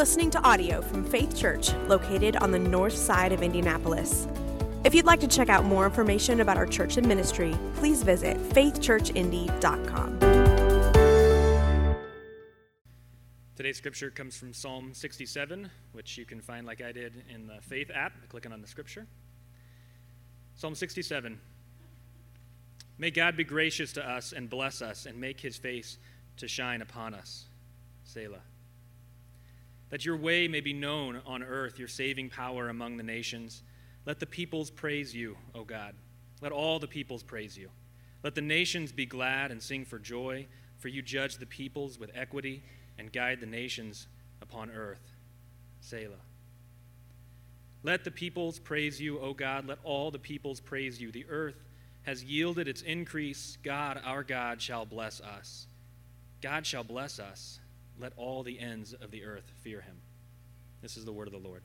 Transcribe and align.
listening 0.00 0.30
to 0.30 0.40
audio 0.48 0.80
from 0.80 1.04
Faith 1.04 1.36
Church, 1.36 1.74
located 1.86 2.34
on 2.36 2.50
the 2.50 2.58
north 2.58 2.94
side 2.94 3.32
of 3.32 3.42
Indianapolis. 3.42 4.26
If 4.82 4.94
you'd 4.94 5.04
like 5.04 5.20
to 5.20 5.28
check 5.28 5.50
out 5.50 5.66
more 5.66 5.84
information 5.84 6.40
about 6.40 6.56
our 6.56 6.64
church 6.64 6.96
and 6.96 7.06
ministry, 7.06 7.54
please 7.74 8.02
visit 8.02 8.38
faithchurchindy.com. 8.54 10.18
Today's 13.54 13.76
scripture 13.76 14.08
comes 14.08 14.38
from 14.38 14.54
Psalm 14.54 14.94
67, 14.94 15.70
which 15.92 16.16
you 16.16 16.24
can 16.24 16.40
find 16.40 16.66
like 16.66 16.80
I 16.80 16.92
did 16.92 17.22
in 17.28 17.46
the 17.46 17.60
Faith 17.60 17.90
app, 17.94 18.14
clicking 18.30 18.54
on 18.54 18.62
the 18.62 18.68
scripture. 18.68 19.06
Psalm 20.54 20.74
67 20.74 21.38
May 22.96 23.10
God 23.10 23.36
be 23.36 23.44
gracious 23.44 23.92
to 23.92 24.10
us 24.10 24.32
and 24.32 24.48
bless 24.48 24.80
us 24.80 25.04
and 25.04 25.20
make 25.20 25.42
his 25.42 25.58
face 25.58 25.98
to 26.38 26.48
shine 26.48 26.80
upon 26.80 27.12
us. 27.12 27.44
Selah. 28.04 28.40
That 29.90 30.04
your 30.04 30.16
way 30.16 30.48
may 30.48 30.60
be 30.60 30.72
known 30.72 31.20
on 31.26 31.42
earth, 31.42 31.78
your 31.78 31.88
saving 31.88 32.30
power 32.30 32.68
among 32.68 32.96
the 32.96 33.02
nations. 33.02 33.62
Let 34.06 34.20
the 34.20 34.26
peoples 34.26 34.70
praise 34.70 35.14
you, 35.14 35.36
O 35.54 35.64
God. 35.64 35.94
Let 36.40 36.52
all 36.52 36.78
the 36.78 36.86
peoples 36.86 37.22
praise 37.22 37.58
you. 37.58 37.70
Let 38.22 38.34
the 38.34 38.42
nations 38.42 38.92
be 38.92 39.06
glad 39.06 39.50
and 39.50 39.62
sing 39.62 39.84
for 39.84 39.98
joy, 39.98 40.46
for 40.78 40.88
you 40.88 41.02
judge 41.02 41.36
the 41.36 41.46
peoples 41.46 41.98
with 41.98 42.10
equity 42.14 42.62
and 42.98 43.12
guide 43.12 43.40
the 43.40 43.46
nations 43.46 44.06
upon 44.40 44.70
earth. 44.70 45.12
Selah. 45.80 46.14
Let 47.82 48.04
the 48.04 48.10
peoples 48.10 48.58
praise 48.58 49.00
you, 49.00 49.18
O 49.20 49.32
God. 49.32 49.66
Let 49.66 49.78
all 49.84 50.10
the 50.10 50.18
peoples 50.18 50.60
praise 50.60 51.00
you. 51.00 51.10
The 51.10 51.26
earth 51.28 51.64
has 52.02 52.22
yielded 52.22 52.68
its 52.68 52.82
increase. 52.82 53.56
God, 53.62 54.00
our 54.04 54.22
God, 54.22 54.60
shall 54.60 54.84
bless 54.84 55.20
us. 55.20 55.66
God 56.42 56.66
shall 56.66 56.84
bless 56.84 57.18
us. 57.18 57.58
Let 58.00 58.12
all 58.16 58.42
the 58.42 58.58
ends 58.58 58.94
of 58.94 59.10
the 59.10 59.24
earth 59.24 59.52
fear 59.62 59.82
him. 59.82 59.96
This 60.80 60.96
is 60.96 61.04
the 61.04 61.12
word 61.12 61.28
of 61.28 61.32
the 61.32 61.48
Lord. 61.48 61.62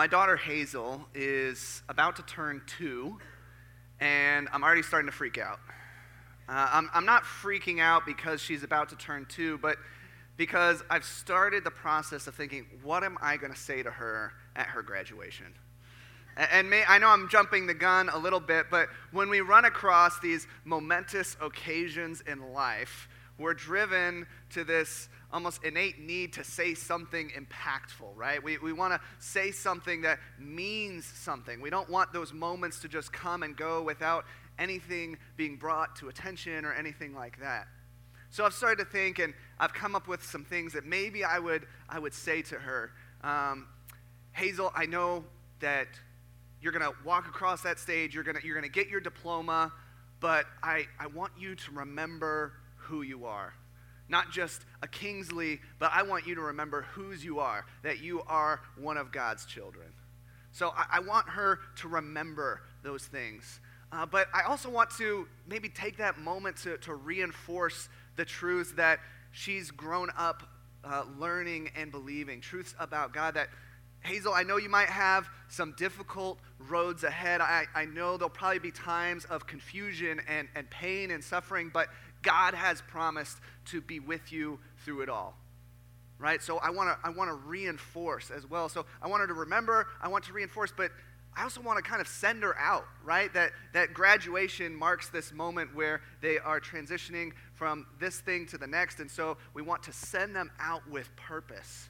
My 0.00 0.06
daughter 0.06 0.38
Hazel 0.38 1.06
is 1.14 1.82
about 1.86 2.16
to 2.16 2.22
turn 2.22 2.62
two, 2.66 3.18
and 4.00 4.48
I'm 4.50 4.64
already 4.64 4.80
starting 4.80 5.10
to 5.10 5.14
freak 5.14 5.36
out. 5.36 5.60
Uh, 6.48 6.70
I'm, 6.72 6.88
I'm 6.94 7.04
not 7.04 7.24
freaking 7.24 7.82
out 7.82 8.06
because 8.06 8.40
she's 8.40 8.62
about 8.62 8.88
to 8.88 8.96
turn 8.96 9.26
two, 9.28 9.58
but 9.58 9.76
because 10.38 10.82
I've 10.88 11.04
started 11.04 11.64
the 11.64 11.70
process 11.70 12.26
of 12.26 12.34
thinking, 12.34 12.64
what 12.82 13.04
am 13.04 13.18
I 13.20 13.36
going 13.36 13.52
to 13.52 13.58
say 13.58 13.82
to 13.82 13.90
her 13.90 14.32
at 14.56 14.68
her 14.68 14.80
graduation? 14.80 15.52
And 16.34 16.70
may, 16.70 16.82
I 16.88 16.96
know 16.96 17.08
I'm 17.08 17.28
jumping 17.28 17.66
the 17.66 17.74
gun 17.74 18.08
a 18.08 18.16
little 18.16 18.40
bit, 18.40 18.68
but 18.70 18.88
when 19.12 19.28
we 19.28 19.42
run 19.42 19.66
across 19.66 20.18
these 20.20 20.46
momentous 20.64 21.36
occasions 21.42 22.22
in 22.26 22.54
life, 22.54 23.06
we're 23.40 23.54
driven 23.54 24.26
to 24.50 24.64
this 24.64 25.08
almost 25.32 25.64
innate 25.64 25.98
need 25.98 26.32
to 26.34 26.44
say 26.44 26.74
something 26.74 27.30
impactful, 27.30 28.14
right? 28.14 28.42
We, 28.42 28.58
we 28.58 28.72
want 28.72 28.92
to 28.92 29.00
say 29.18 29.52
something 29.52 30.02
that 30.02 30.18
means 30.38 31.04
something. 31.04 31.60
We 31.60 31.70
don't 31.70 31.88
want 31.88 32.12
those 32.12 32.32
moments 32.32 32.80
to 32.80 32.88
just 32.88 33.12
come 33.12 33.42
and 33.42 33.56
go 33.56 33.82
without 33.82 34.24
anything 34.58 35.16
being 35.36 35.56
brought 35.56 35.96
to 35.96 36.08
attention 36.08 36.64
or 36.64 36.72
anything 36.72 37.14
like 37.14 37.40
that. 37.40 37.66
So 38.30 38.44
I've 38.44 38.54
started 38.54 38.84
to 38.84 38.90
think, 38.90 39.18
and 39.18 39.34
I've 39.58 39.72
come 39.72 39.96
up 39.96 40.06
with 40.06 40.22
some 40.22 40.44
things 40.44 40.72
that 40.74 40.84
maybe 40.84 41.24
I 41.24 41.38
would, 41.38 41.66
I 41.88 41.98
would 41.98 42.14
say 42.14 42.42
to 42.42 42.56
her. 42.56 42.92
Um, 43.22 43.66
Hazel, 44.32 44.70
I 44.74 44.86
know 44.86 45.24
that 45.60 45.88
you're 46.60 46.72
going 46.72 46.84
to 46.84 46.96
walk 47.04 47.26
across 47.26 47.62
that 47.62 47.78
stage, 47.78 48.14
you're 48.14 48.24
going 48.24 48.36
you're 48.44 48.60
to 48.60 48.68
get 48.68 48.88
your 48.88 49.00
diploma, 49.00 49.72
but 50.20 50.44
I, 50.62 50.86
I 50.98 51.06
want 51.08 51.32
you 51.38 51.54
to 51.54 51.72
remember 51.72 52.52
who 52.90 53.02
you 53.02 53.24
are 53.24 53.54
not 54.10 54.30
just 54.32 54.62
a 54.82 54.88
Kingsley, 54.88 55.60
but 55.78 55.90
I 55.94 56.02
want 56.02 56.26
you 56.26 56.34
to 56.34 56.40
remember 56.40 56.82
whose 56.92 57.24
you 57.24 57.38
are, 57.38 57.64
that 57.82 58.00
you 58.00 58.22
are 58.26 58.60
one 58.76 58.96
of 58.96 59.12
God's 59.12 59.46
children. 59.46 59.86
So 60.52 60.72
I, 60.76 60.96
I 60.96 61.00
want 61.00 61.28
her 61.28 61.60
to 61.76 61.88
remember 61.88 62.62
those 62.82 63.04
things. 63.04 63.60
Uh, 63.92 64.06
but 64.06 64.26
I 64.34 64.42
also 64.42 64.68
want 64.68 64.90
to 64.98 65.28
maybe 65.46 65.68
take 65.68 65.96
that 65.98 66.18
moment 66.18 66.56
to, 66.58 66.76
to 66.78 66.94
reinforce 66.94 67.88
the 68.16 68.24
truths 68.24 68.72
that 68.72 68.98
she's 69.30 69.70
grown 69.70 70.10
up 70.16 70.42
uh, 70.84 71.04
learning 71.18 71.70
and 71.76 71.92
believing, 71.92 72.40
truths 72.40 72.74
about 72.80 73.14
God 73.14 73.34
that 73.34 73.48
Hazel, 74.02 74.32
I 74.32 74.44
know 74.44 74.56
you 74.56 74.70
might 74.70 74.88
have 74.88 75.28
some 75.48 75.74
difficult 75.76 76.38
roads 76.70 77.04
ahead. 77.04 77.42
I, 77.42 77.66
I 77.74 77.84
know 77.84 78.16
there'll 78.16 78.30
probably 78.30 78.58
be 78.58 78.70
times 78.70 79.26
of 79.26 79.46
confusion 79.46 80.22
and, 80.26 80.48
and 80.54 80.68
pain 80.70 81.10
and 81.10 81.22
suffering, 81.22 81.70
but 81.72 81.88
God 82.22 82.54
has 82.54 82.82
promised 82.82 83.38
to 83.66 83.80
be 83.80 84.00
with 84.00 84.32
you 84.32 84.58
through 84.84 85.02
it 85.02 85.08
all. 85.08 85.36
Right? 86.18 86.42
So 86.42 86.58
I 86.58 86.70
want 86.70 86.90
to 86.90 86.98
I 87.06 87.10
want 87.10 87.30
to 87.30 87.34
reinforce 87.34 88.30
as 88.30 88.48
well. 88.48 88.68
So 88.68 88.84
I 89.00 89.08
want 89.08 89.22
her 89.22 89.26
to 89.26 89.34
remember, 89.34 89.86
I 90.02 90.08
want 90.08 90.24
to 90.24 90.32
reinforce, 90.32 90.72
but 90.76 90.90
I 91.36 91.44
also 91.44 91.60
want 91.60 91.82
to 91.82 91.88
kind 91.88 92.00
of 92.00 92.08
send 92.08 92.42
her 92.42 92.58
out, 92.58 92.84
right? 93.04 93.32
That 93.32 93.52
that 93.72 93.94
graduation 93.94 94.74
marks 94.74 95.08
this 95.08 95.32
moment 95.32 95.74
where 95.74 96.02
they 96.20 96.38
are 96.38 96.60
transitioning 96.60 97.32
from 97.54 97.86
this 97.98 98.20
thing 98.20 98.46
to 98.48 98.58
the 98.58 98.66
next, 98.66 99.00
and 99.00 99.10
so 99.10 99.36
we 99.54 99.62
want 99.62 99.82
to 99.84 99.92
send 99.92 100.34
them 100.34 100.50
out 100.58 100.88
with 100.90 101.14
purpose. 101.16 101.88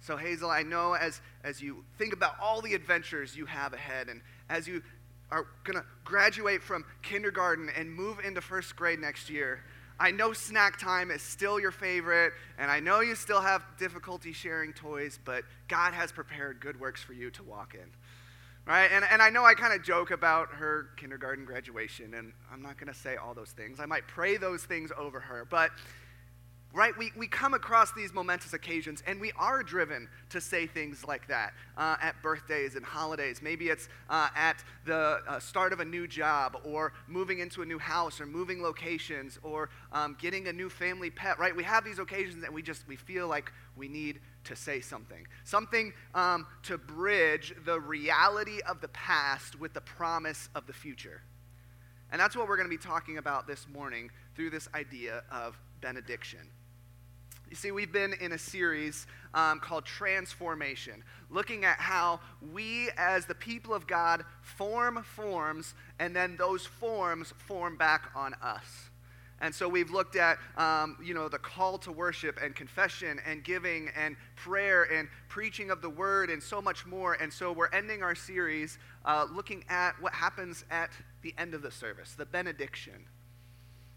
So 0.00 0.16
Hazel, 0.16 0.50
I 0.50 0.62
know 0.62 0.92
as 0.92 1.20
as 1.42 1.62
you 1.62 1.84
think 1.96 2.12
about 2.12 2.34
all 2.40 2.60
the 2.60 2.74
adventures 2.74 3.36
you 3.36 3.46
have 3.46 3.72
ahead 3.72 4.08
and 4.08 4.20
as 4.48 4.68
you 4.68 4.82
are 5.30 5.46
going 5.64 5.78
to 5.78 5.84
graduate 6.04 6.62
from 6.62 6.84
kindergarten 7.00 7.70
and 7.76 7.90
move 7.90 8.18
into 8.20 8.40
first 8.40 8.76
grade 8.76 8.98
next 8.98 9.30
year, 9.30 9.64
I 10.02 10.10
know 10.10 10.32
snack 10.32 10.80
time 10.80 11.12
is 11.12 11.22
still 11.22 11.60
your 11.60 11.70
favorite, 11.70 12.32
and 12.58 12.68
I 12.72 12.80
know 12.80 13.02
you 13.02 13.14
still 13.14 13.40
have 13.40 13.62
difficulty 13.78 14.32
sharing 14.32 14.72
toys, 14.72 15.16
but 15.24 15.44
God 15.68 15.94
has 15.94 16.10
prepared 16.10 16.58
good 16.58 16.80
works 16.80 17.00
for 17.00 17.12
you 17.12 17.30
to 17.30 17.44
walk 17.44 17.74
in. 17.74 17.88
Right? 18.66 18.90
And, 18.92 19.04
and 19.08 19.22
I 19.22 19.30
know 19.30 19.44
I 19.44 19.54
kind 19.54 19.72
of 19.72 19.84
joke 19.84 20.10
about 20.10 20.48
her 20.54 20.88
kindergarten 20.96 21.44
graduation, 21.44 22.14
and 22.14 22.32
I'm 22.52 22.60
not 22.62 22.80
going 22.80 22.92
to 22.92 22.98
say 22.98 23.14
all 23.14 23.32
those 23.32 23.50
things. 23.50 23.78
I 23.78 23.86
might 23.86 24.08
pray 24.08 24.36
those 24.38 24.64
things 24.64 24.90
over 24.98 25.20
her, 25.20 25.46
but 25.48 25.70
right? 26.72 26.96
We, 26.96 27.12
we 27.16 27.26
come 27.26 27.52
across 27.52 27.92
these 27.92 28.14
momentous 28.14 28.54
occasions 28.54 29.02
and 29.06 29.20
we 29.20 29.32
are 29.36 29.62
driven 29.62 30.08
to 30.30 30.40
say 30.40 30.66
things 30.66 31.04
like 31.06 31.28
that 31.28 31.52
uh, 31.76 31.96
at 32.00 32.20
birthdays 32.22 32.76
and 32.76 32.84
holidays. 32.84 33.40
Maybe 33.42 33.68
it's 33.68 33.88
uh, 34.08 34.28
at 34.34 34.64
the 34.86 35.20
uh, 35.28 35.38
start 35.38 35.72
of 35.72 35.80
a 35.80 35.84
new 35.84 36.06
job 36.06 36.56
or 36.64 36.94
moving 37.08 37.40
into 37.40 37.62
a 37.62 37.66
new 37.66 37.78
house 37.78 38.20
or 38.20 38.26
moving 38.26 38.62
locations 38.62 39.38
or 39.42 39.68
um, 39.92 40.16
getting 40.18 40.48
a 40.48 40.52
new 40.52 40.70
family 40.70 41.10
pet, 41.10 41.38
right? 41.38 41.54
We 41.54 41.64
have 41.64 41.84
these 41.84 41.98
occasions 41.98 42.42
and 42.42 42.54
we 42.54 42.62
just, 42.62 42.88
we 42.88 42.96
feel 42.96 43.28
like 43.28 43.52
we 43.76 43.88
need 43.88 44.20
to 44.44 44.56
say 44.56 44.80
something. 44.80 45.26
Something 45.44 45.92
um, 46.14 46.46
to 46.64 46.78
bridge 46.78 47.54
the 47.66 47.78
reality 47.78 48.60
of 48.66 48.80
the 48.80 48.88
past 48.88 49.60
with 49.60 49.74
the 49.74 49.82
promise 49.82 50.48
of 50.54 50.66
the 50.66 50.72
future. 50.72 51.22
And 52.10 52.20
that's 52.20 52.36
what 52.36 52.48
we're 52.48 52.56
going 52.56 52.68
to 52.68 52.76
be 52.76 52.82
talking 52.82 53.18
about 53.18 53.46
this 53.46 53.66
morning 53.72 54.10
through 54.34 54.50
this 54.50 54.68
idea 54.74 55.22
of 55.30 55.58
benediction. 55.80 56.40
You 57.52 57.56
see, 57.56 57.70
we've 57.70 57.92
been 57.92 58.14
in 58.14 58.32
a 58.32 58.38
series 58.38 59.06
um, 59.34 59.60
called 59.60 59.84
Transformation, 59.84 61.04
looking 61.28 61.66
at 61.66 61.76
how 61.76 62.20
we, 62.50 62.88
as 62.96 63.26
the 63.26 63.34
people 63.34 63.74
of 63.74 63.86
God, 63.86 64.24
form 64.40 65.02
forms, 65.02 65.74
and 65.98 66.16
then 66.16 66.38
those 66.38 66.64
forms 66.64 67.34
form 67.36 67.76
back 67.76 68.10
on 68.16 68.32
us. 68.40 68.88
And 69.42 69.54
so 69.54 69.68
we've 69.68 69.90
looked 69.90 70.16
at, 70.16 70.38
um, 70.56 70.96
you 71.04 71.12
know, 71.12 71.28
the 71.28 71.36
call 71.36 71.76
to 71.80 71.92
worship 71.92 72.38
and 72.42 72.56
confession 72.56 73.20
and 73.26 73.44
giving 73.44 73.90
and 73.94 74.16
prayer 74.34 74.84
and 74.84 75.06
preaching 75.28 75.70
of 75.70 75.82
the 75.82 75.90
word 75.90 76.30
and 76.30 76.42
so 76.42 76.62
much 76.62 76.86
more. 76.86 77.18
And 77.20 77.30
so 77.30 77.52
we're 77.52 77.68
ending 77.74 78.02
our 78.02 78.14
series 78.14 78.78
uh, 79.04 79.26
looking 79.30 79.62
at 79.68 79.92
what 80.00 80.14
happens 80.14 80.64
at 80.70 80.88
the 81.20 81.34
end 81.36 81.52
of 81.52 81.60
the 81.60 81.70
service, 81.70 82.14
the 82.14 82.24
benediction. 82.24 83.04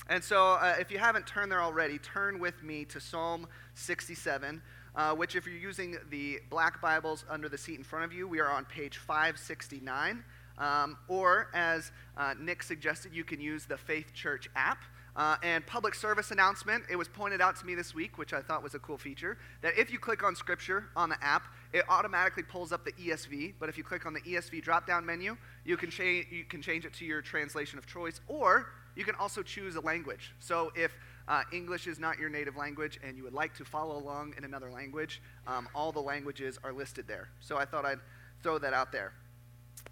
And 0.08 0.24
so, 0.24 0.54
uh, 0.54 0.76
if 0.80 0.92
you 0.92 1.00
haven't 1.00 1.26
turned 1.26 1.52
there 1.52 1.64
already, 1.64 1.98
turn 1.98 2.38
with 2.38 2.62
me 2.62 2.86
to 2.86 3.00
Psalm 3.00 3.48
67, 3.74 4.62
uh, 4.96 5.16
which, 5.16 5.36
if 5.36 5.48
you're 5.48 5.56
using 5.56 5.98
the 6.12 6.40
black 6.52 6.80
Bibles 6.80 7.26
under 7.28 7.50
the 7.50 7.58
seat 7.58 7.80
in 7.80 7.84
front 7.84 8.06
of 8.06 8.14
you, 8.14 8.28
we 8.28 8.40
are 8.40 8.52
on 8.52 8.66
page 8.66 8.98
569. 8.98 10.24
Um, 10.60 10.98
or, 11.08 11.50
as 11.56 11.92
uh, 12.18 12.36
Nick 12.40 12.62
suggested, 12.62 13.16
you 13.16 13.24
can 13.24 13.42
use 13.42 13.66
the 13.66 13.78
Faith 13.78 14.14
Church 14.14 14.48
app. 14.56 14.84
Uh, 15.16 15.38
and 15.42 15.66
public 15.66 15.96
service 15.96 16.30
announcement, 16.30 16.84
it 16.90 16.98
was 16.98 17.08
pointed 17.08 17.42
out 17.42 17.56
to 17.56 17.66
me 17.66 17.74
this 17.74 17.96
week, 17.96 18.18
which 18.20 18.34
I 18.34 18.42
thought 18.42 18.62
was 18.62 18.76
a 18.76 18.80
cool 18.80 18.98
feature, 18.98 19.38
that 19.62 19.78
if 19.78 19.92
you 19.92 19.98
click 19.98 20.24
on 20.24 20.36
scripture 20.36 20.90
on 20.96 21.10
the 21.10 21.18
app, 21.24 21.48
it 21.74 21.84
automatically 21.90 22.44
pulls 22.44 22.72
up 22.72 22.86
the 22.86 22.92
ESV. 22.92 23.54
But 23.60 23.70
if 23.70 23.78
you 23.78 23.84
click 23.84 24.06
on 24.06 24.14
the 24.14 24.22
ESV 24.22 24.62
drop 24.62 24.86
down 24.86 25.06
menu, 25.06 25.36
you 25.64 25.78
can, 25.78 25.90
cha- 25.90 26.04
you 26.04 26.44
can 26.48 26.62
change 26.62 26.86
it 26.86 26.94
to 26.96 27.06
your 27.06 27.22
translation 27.22 27.80
of 27.80 27.88
choice, 27.88 28.20
or 28.28 28.68
you 28.96 29.04
can 29.04 29.16
also 29.16 29.42
choose 29.42 29.76
a 29.76 29.82
language. 29.82 30.34
So 30.40 30.72
if 30.76 30.92
uh, 31.28 31.44
English 31.52 31.88
is 31.88 32.00
not 32.00 32.18
your 32.20 32.30
native 32.30 32.56
language 32.56 33.00
and 33.04 33.18
you 33.18 33.24
would 33.24 33.34
like 33.34 33.54
to 33.56 33.66
follow 33.66 33.98
along 33.98 34.34
in 34.38 34.44
another 34.44 34.72
language, 34.72 35.22
um, 35.48 35.68
all 35.74 35.92
the 35.92 36.00
languages 36.00 36.60
are 36.64 36.72
listed 36.72 37.08
there. 37.08 37.30
So 37.40 37.58
I 37.58 37.66
thought 37.66 37.86
I'd 37.86 38.00
throw 38.44 38.58
that 38.60 38.74
out 38.74 38.92
there. 38.92 39.14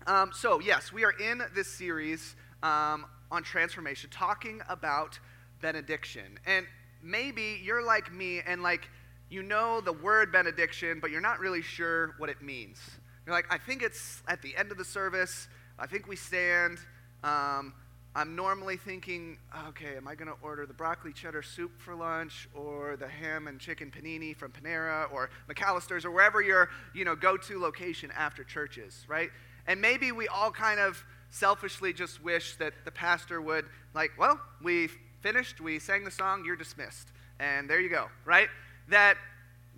Um, 0.08 0.32
so, 0.34 0.60
yes, 0.60 0.92
we 0.94 1.04
are 1.06 1.12
in 1.12 1.42
this 1.56 1.68
series 1.68 2.36
um, 2.62 3.06
on 3.32 3.44
transformation, 3.44 4.10
talking 4.10 4.62
about 4.70 5.20
benediction. 5.62 6.40
And 6.46 6.66
maybe 7.02 7.60
you're 7.64 7.84
like 7.84 8.12
me 8.12 8.42
and 8.46 8.62
like 8.62 8.90
you 9.30 9.42
know 9.42 9.82
the 9.82 9.94
word 9.94 10.32
benediction, 10.32 11.00
but 11.00 11.10
you're 11.10 11.22
not 11.22 11.40
really 11.40 11.62
sure 11.62 12.14
what 12.20 12.30
it 12.30 12.42
means. 12.42 12.80
You're 13.26 13.34
like, 13.34 13.48
I 13.50 13.58
think 13.58 13.82
it's 13.82 14.22
at 14.28 14.42
the 14.42 14.56
end 14.56 14.72
of 14.72 14.78
the 14.78 14.86
service. 14.86 15.48
I 15.80 15.88
think 15.88 16.08
we 16.08 16.16
stand. 16.16 16.78
Um, 17.24 17.74
I'm 18.16 18.36
normally 18.36 18.78
thinking, 18.78 19.38
okay, 19.70 19.98
am 19.98 20.08
I 20.08 20.14
going 20.14 20.28
to 20.28 20.36
order 20.44 20.68
the 20.68 20.74
broccoli 20.74 21.14
cheddar 21.14 21.42
soup 21.42 21.72
for 21.80 21.96
lunch 21.96 22.48
or 22.54 22.96
the 22.96 23.08
ham 23.08 23.48
and 23.48 23.60
chicken 23.60 23.92
panini 23.92 24.36
from 24.36 24.52
Panera 24.52 25.12
or 25.12 25.32
McAlister's 25.50 26.06
or 26.06 26.12
wherever 26.12 26.40
your, 26.40 26.70
you 26.94 27.06
know, 27.06 27.16
go-to 27.16 27.60
location 27.60 28.12
after 28.16 28.44
churches, 28.44 29.04
right? 29.08 29.32
And 29.66 29.82
maybe 29.82 30.12
we 30.12 30.28
all 30.28 30.52
kind 30.52 30.80
of 30.80 31.04
selfishly 31.32 31.92
just 31.92 32.24
wish 32.24 32.56
that 32.58 32.74
the 32.86 32.92
pastor 32.92 33.42
would, 33.42 33.66
like, 33.96 34.12
well, 34.20 34.40
we 34.62 34.90
finished, 35.22 35.60
we 35.60 35.80
sang 35.80 36.04
the 36.04 36.12
song, 36.12 36.44
you're 36.46 36.56
dismissed. 36.56 37.08
And 37.40 37.68
there 37.68 37.80
you 37.80 37.90
go, 37.90 38.10
right? 38.26 38.50
That 38.90 39.18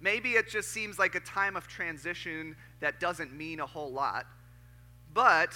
maybe 0.02 0.32
it 0.32 0.50
just 0.50 0.72
seems 0.72 1.00
like 1.00 1.16
a 1.16 1.22
time 1.22 1.56
of 1.56 1.68
transition 1.68 2.58
that 2.82 3.00
doesn't 3.00 3.32
mean 3.32 3.62
a 3.62 3.66
whole 3.66 3.94
lot. 3.94 4.26
But 5.14 5.54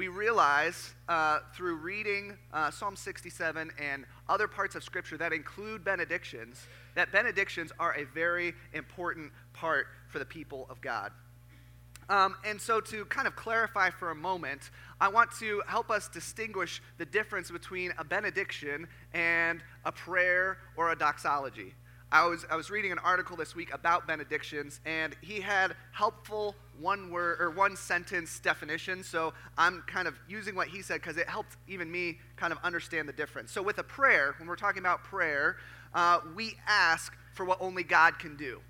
we 0.00 0.08
realize 0.08 0.94
uh, 1.10 1.40
through 1.54 1.76
reading 1.76 2.32
uh, 2.54 2.70
Psalm 2.70 2.96
67 2.96 3.70
and 3.78 4.06
other 4.30 4.48
parts 4.48 4.74
of 4.74 4.82
Scripture 4.82 5.18
that 5.18 5.30
include 5.30 5.84
benedictions 5.84 6.66
that 6.94 7.12
benedictions 7.12 7.70
are 7.78 7.94
a 7.98 8.04
very 8.04 8.54
important 8.72 9.30
part 9.52 9.88
for 10.08 10.18
the 10.18 10.24
people 10.24 10.66
of 10.70 10.80
God. 10.80 11.12
Um, 12.08 12.34
and 12.46 12.58
so, 12.58 12.80
to 12.80 13.04
kind 13.04 13.26
of 13.26 13.36
clarify 13.36 13.90
for 13.90 14.10
a 14.10 14.14
moment, 14.14 14.70
I 15.02 15.08
want 15.08 15.32
to 15.38 15.60
help 15.66 15.90
us 15.90 16.08
distinguish 16.08 16.80
the 16.96 17.04
difference 17.04 17.50
between 17.50 17.92
a 17.98 18.04
benediction 18.04 18.88
and 19.12 19.62
a 19.84 19.92
prayer 19.92 20.56
or 20.78 20.92
a 20.92 20.96
doxology. 20.96 21.74
I 22.10 22.26
was, 22.26 22.46
I 22.50 22.56
was 22.56 22.70
reading 22.70 22.90
an 22.90 22.98
article 23.00 23.36
this 23.36 23.54
week 23.54 23.72
about 23.74 24.06
benedictions, 24.06 24.80
and 24.86 25.14
he 25.20 25.40
had 25.40 25.76
helpful 25.92 26.56
one 26.80 27.10
word 27.10 27.40
or 27.40 27.50
one 27.50 27.76
sentence 27.76 28.40
definition. 28.40 29.02
So 29.02 29.32
I'm 29.58 29.82
kind 29.86 30.08
of 30.08 30.14
using 30.28 30.54
what 30.54 30.68
he 30.68 30.82
said 30.82 31.00
because 31.00 31.16
it 31.16 31.28
helped 31.28 31.56
even 31.68 31.90
me 31.90 32.18
kind 32.36 32.52
of 32.52 32.58
understand 32.64 33.08
the 33.08 33.12
difference. 33.12 33.52
So, 33.52 33.62
with 33.62 33.78
a 33.78 33.82
prayer, 33.82 34.34
when 34.38 34.48
we're 34.48 34.56
talking 34.56 34.80
about 34.80 35.04
prayer, 35.04 35.56
uh, 35.94 36.20
we 36.34 36.56
ask 36.66 37.14
for 37.34 37.44
what 37.44 37.60
only 37.60 37.82
God 37.82 38.18
can 38.18 38.36
do. 38.36 38.60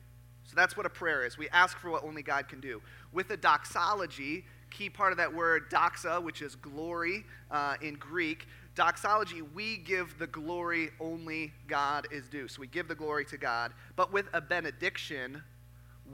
So 0.51 0.57
that's 0.57 0.77
what 0.77 0.85
a 0.85 0.91
prayer 0.91 1.25
is. 1.25 1.39
We 1.39 1.49
ask 1.51 1.79
for 1.79 1.91
what 1.91 2.03
only 2.03 2.23
God 2.23 2.49
can 2.49 2.61
do. 2.61 2.83
With 3.13 3.31
a 3.31 3.37
doxology, 3.37 4.45
key 4.71 4.91
part 4.91 5.13
of 5.13 5.19
that 5.19 5.33
word, 5.33 5.71
doxa, 5.71 6.21
which 6.21 6.43
is 6.43 6.57
glory 6.57 7.25
uh, 7.53 7.77
in 7.81 7.95
Greek, 7.95 8.47
doxology, 8.75 9.43
we 9.43 9.77
give 9.77 10.19
the 10.19 10.27
glory 10.27 10.91
only 10.99 11.53
God 11.69 12.09
is 12.11 12.29
due. 12.29 12.49
So 12.49 12.61
we 12.61 12.67
give 12.67 12.89
the 12.89 12.97
glory 12.97 13.25
to 13.27 13.37
God. 13.37 13.73
But 13.95 14.13
with 14.13 14.27
a 14.33 14.41
benediction, 14.41 15.41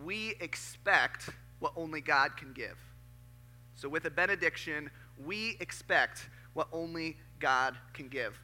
we 0.05 0.35
expect 0.41 1.31
what 1.59 1.73
only 1.77 2.01
God 2.01 2.37
can 2.37 2.53
give. 2.53 2.77
So 3.75 3.89
with 3.89 4.05
a 4.05 4.11
benediction, 4.11 4.91
we 5.25 5.57
expect 5.61 6.29
what 6.55 6.69
only 6.73 7.17
God 7.39 7.77
can 7.93 8.09
give. 8.09 8.39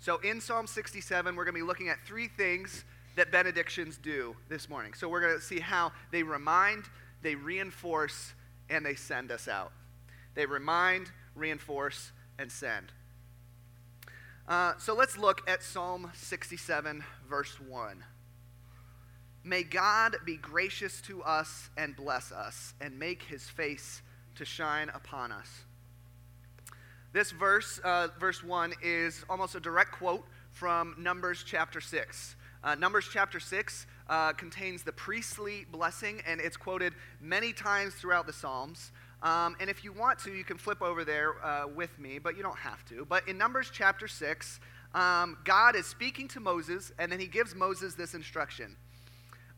So 0.00 0.18
in 0.18 0.40
Psalm 0.40 0.66
67, 0.66 1.36
we're 1.36 1.44
going 1.44 1.54
to 1.54 1.60
be 1.60 1.66
looking 1.66 1.88
at 1.88 1.98
three 2.04 2.28
things 2.28 2.84
that 3.14 3.30
benedictions 3.30 3.98
do 3.98 4.34
this 4.48 4.68
morning. 4.68 4.94
So 4.94 5.08
we're 5.08 5.20
going 5.20 5.36
to 5.36 5.44
see 5.44 5.60
how 5.60 5.92
they 6.10 6.22
remind, 6.22 6.84
they 7.22 7.34
reinforce, 7.34 8.32
and 8.70 8.84
they 8.84 8.94
send 8.94 9.30
us 9.30 9.48
out. 9.48 9.72
They 10.34 10.46
remind, 10.46 11.10
reinforce, 11.34 12.12
and 12.38 12.50
send. 12.50 12.92
Uh, 14.48 14.72
so 14.78 14.94
let's 14.94 15.16
look 15.16 15.48
at 15.48 15.62
Psalm 15.62 16.10
67, 16.14 17.04
verse 17.28 17.60
1. 17.60 18.02
May 19.44 19.64
God 19.64 20.16
be 20.24 20.36
gracious 20.36 21.00
to 21.02 21.20
us 21.24 21.70
and 21.76 21.96
bless 21.96 22.30
us, 22.30 22.74
and 22.80 22.96
make 22.96 23.24
his 23.24 23.48
face 23.48 24.00
to 24.36 24.44
shine 24.44 24.88
upon 24.90 25.32
us. 25.32 25.48
This 27.12 27.32
verse, 27.32 27.80
uh, 27.82 28.08
verse 28.20 28.44
1, 28.44 28.74
is 28.82 29.24
almost 29.28 29.56
a 29.56 29.60
direct 29.60 29.92
quote 29.92 30.24
from 30.52 30.94
Numbers 30.96 31.42
chapter 31.44 31.80
6. 31.80 32.36
Uh, 32.62 32.76
Numbers 32.76 33.08
chapter 33.12 33.40
6 33.40 33.86
uh, 34.08 34.32
contains 34.34 34.84
the 34.84 34.92
priestly 34.92 35.66
blessing, 35.72 36.22
and 36.24 36.40
it's 36.40 36.56
quoted 36.56 36.94
many 37.20 37.52
times 37.52 37.94
throughout 37.94 38.26
the 38.26 38.32
Psalms. 38.32 38.92
Um, 39.24 39.56
and 39.58 39.68
if 39.68 39.82
you 39.82 39.92
want 39.92 40.20
to, 40.20 40.32
you 40.32 40.44
can 40.44 40.56
flip 40.56 40.80
over 40.80 41.04
there 41.04 41.44
uh, 41.44 41.66
with 41.66 41.98
me, 41.98 42.20
but 42.20 42.36
you 42.36 42.44
don't 42.44 42.58
have 42.58 42.84
to. 42.86 43.04
But 43.08 43.26
in 43.26 43.38
Numbers 43.38 43.70
chapter 43.72 44.06
6, 44.06 44.60
um, 44.94 45.36
God 45.44 45.74
is 45.74 45.86
speaking 45.86 46.28
to 46.28 46.40
Moses, 46.40 46.92
and 47.00 47.10
then 47.10 47.18
he 47.18 47.26
gives 47.26 47.56
Moses 47.56 47.94
this 47.94 48.14
instruction 48.14 48.76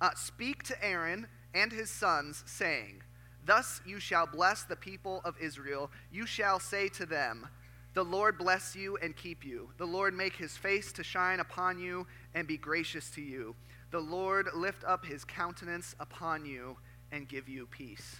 uh, 0.04 0.10
Speak 0.16 0.62
to 0.64 0.84
Aaron 0.84 1.26
and 1.54 1.72
his 1.72 1.90
sons, 1.90 2.44
saying, 2.46 3.02
Thus 3.46 3.80
you 3.86 3.98
shall 3.98 4.26
bless 4.26 4.64
the 4.64 4.76
people 4.76 5.20
of 5.24 5.36
Israel. 5.40 5.90
You 6.12 6.26
shall 6.26 6.60
say 6.60 6.88
to 6.90 7.06
them, 7.06 7.48
the 7.94 8.04
Lord 8.04 8.38
bless 8.38 8.74
you 8.74 8.96
and 9.00 9.16
keep 9.16 9.44
you. 9.44 9.70
The 9.78 9.86
Lord 9.86 10.14
make 10.14 10.34
his 10.34 10.56
face 10.56 10.92
to 10.94 11.04
shine 11.04 11.38
upon 11.38 11.78
you 11.78 12.08
and 12.34 12.46
be 12.46 12.56
gracious 12.56 13.08
to 13.10 13.22
you. 13.22 13.54
The 13.92 14.00
Lord 14.00 14.48
lift 14.52 14.82
up 14.82 15.06
his 15.06 15.24
countenance 15.24 15.94
upon 16.00 16.44
you 16.44 16.76
and 17.12 17.28
give 17.28 17.48
you 17.48 17.66
peace. 17.66 18.16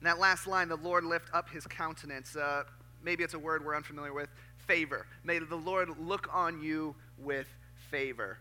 And 0.00 0.08
that 0.08 0.18
last 0.18 0.48
line, 0.48 0.68
the 0.68 0.74
Lord 0.74 1.04
lift 1.04 1.28
up 1.32 1.48
his 1.50 1.68
countenance, 1.68 2.34
uh, 2.34 2.64
maybe 3.04 3.22
it's 3.22 3.34
a 3.34 3.38
word 3.38 3.64
we're 3.64 3.76
unfamiliar 3.76 4.12
with 4.12 4.30
favor. 4.58 5.06
May 5.22 5.38
the 5.38 5.54
Lord 5.54 5.90
look 6.00 6.28
on 6.32 6.60
you 6.60 6.96
with 7.18 7.46
favor. 7.92 8.38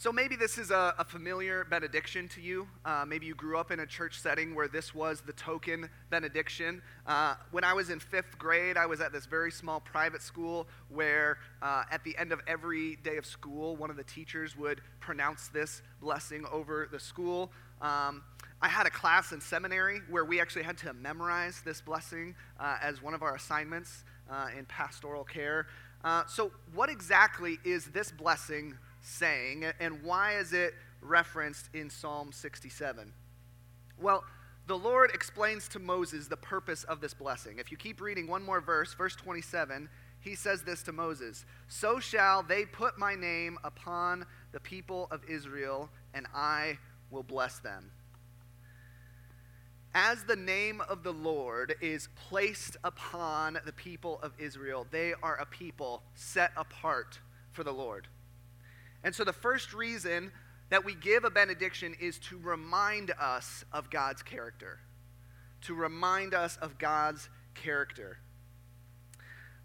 So 0.00 0.10
maybe 0.10 0.34
this 0.34 0.56
is 0.56 0.70
a, 0.70 0.94
a 0.98 1.04
familiar 1.04 1.66
benediction 1.68 2.26
to 2.28 2.40
you. 2.40 2.66
Uh, 2.86 3.04
maybe 3.06 3.26
you 3.26 3.34
grew 3.34 3.58
up 3.58 3.70
in 3.70 3.80
a 3.80 3.86
church 3.86 4.18
setting 4.18 4.54
where 4.54 4.66
this 4.66 4.94
was 4.94 5.20
the 5.20 5.34
token 5.34 5.90
benediction. 6.08 6.80
Uh, 7.06 7.34
when 7.50 7.64
I 7.64 7.74
was 7.74 7.90
in 7.90 8.00
fifth 8.00 8.38
grade, 8.38 8.78
I 8.78 8.86
was 8.86 9.02
at 9.02 9.12
this 9.12 9.26
very 9.26 9.52
small 9.52 9.78
private 9.78 10.22
school 10.22 10.66
where 10.88 11.36
uh, 11.60 11.82
at 11.90 12.02
the 12.02 12.16
end 12.16 12.32
of 12.32 12.40
every 12.46 12.96
day 13.04 13.18
of 13.18 13.26
school, 13.26 13.76
one 13.76 13.90
of 13.90 13.98
the 13.98 14.04
teachers 14.04 14.56
would 14.56 14.80
pronounce 15.00 15.48
this 15.48 15.82
blessing 16.00 16.46
over 16.50 16.88
the 16.90 16.98
school. 16.98 17.52
Um, 17.82 18.22
I 18.62 18.70
had 18.70 18.86
a 18.86 18.90
class 18.90 19.32
in 19.32 19.40
seminary 19.42 20.00
where 20.08 20.24
we 20.24 20.40
actually 20.40 20.62
had 20.62 20.78
to 20.78 20.94
memorize 20.94 21.60
this 21.62 21.82
blessing 21.82 22.34
uh, 22.58 22.78
as 22.80 23.02
one 23.02 23.12
of 23.12 23.22
our 23.22 23.34
assignments 23.34 24.04
uh, 24.30 24.46
in 24.56 24.64
pastoral 24.64 25.24
care. 25.24 25.66
Uh, 26.02 26.22
so, 26.26 26.52
what 26.72 26.88
exactly 26.88 27.58
is 27.66 27.84
this 27.88 28.10
blessing? 28.10 28.78
Saying, 29.02 29.64
and 29.78 30.02
why 30.02 30.34
is 30.34 30.52
it 30.52 30.74
referenced 31.00 31.68
in 31.74 31.90
Psalm 31.90 32.32
67? 32.32 33.12
Well, 34.00 34.24
the 34.66 34.78
Lord 34.78 35.10
explains 35.12 35.68
to 35.68 35.78
Moses 35.78 36.28
the 36.28 36.36
purpose 36.36 36.84
of 36.84 37.00
this 37.00 37.14
blessing. 37.14 37.58
If 37.58 37.70
you 37.70 37.76
keep 37.76 38.00
reading 38.00 38.28
one 38.28 38.44
more 38.44 38.60
verse, 38.60 38.94
verse 38.94 39.16
27, 39.16 39.88
he 40.20 40.34
says 40.34 40.62
this 40.62 40.82
to 40.84 40.92
Moses 40.92 41.44
So 41.68 41.98
shall 41.98 42.42
they 42.42 42.64
put 42.64 42.98
my 42.98 43.14
name 43.14 43.58
upon 43.64 44.26
the 44.52 44.60
people 44.60 45.08
of 45.10 45.22
Israel, 45.28 45.90
and 46.14 46.26
I 46.34 46.78
will 47.10 47.22
bless 47.22 47.58
them. 47.58 47.90
As 49.92 50.22
the 50.22 50.36
name 50.36 50.80
of 50.88 51.02
the 51.02 51.12
Lord 51.12 51.74
is 51.80 52.08
placed 52.28 52.76
upon 52.84 53.58
the 53.66 53.72
people 53.72 54.20
of 54.22 54.32
Israel, 54.38 54.86
they 54.90 55.14
are 55.20 55.36
a 55.36 55.46
people 55.46 56.04
set 56.14 56.52
apart 56.56 57.18
for 57.50 57.64
the 57.64 57.72
Lord. 57.72 58.06
And 59.02 59.14
so 59.14 59.24
the 59.24 59.32
first 59.32 59.72
reason 59.72 60.32
that 60.68 60.84
we 60.84 60.94
give 60.94 61.24
a 61.24 61.30
benediction 61.30 61.94
is 62.00 62.18
to 62.18 62.38
remind 62.38 63.12
us 63.20 63.64
of 63.72 63.90
God's 63.90 64.22
character. 64.22 64.80
To 65.62 65.74
remind 65.74 66.34
us 66.34 66.56
of 66.58 66.78
God's 66.78 67.28
character. 67.54 68.18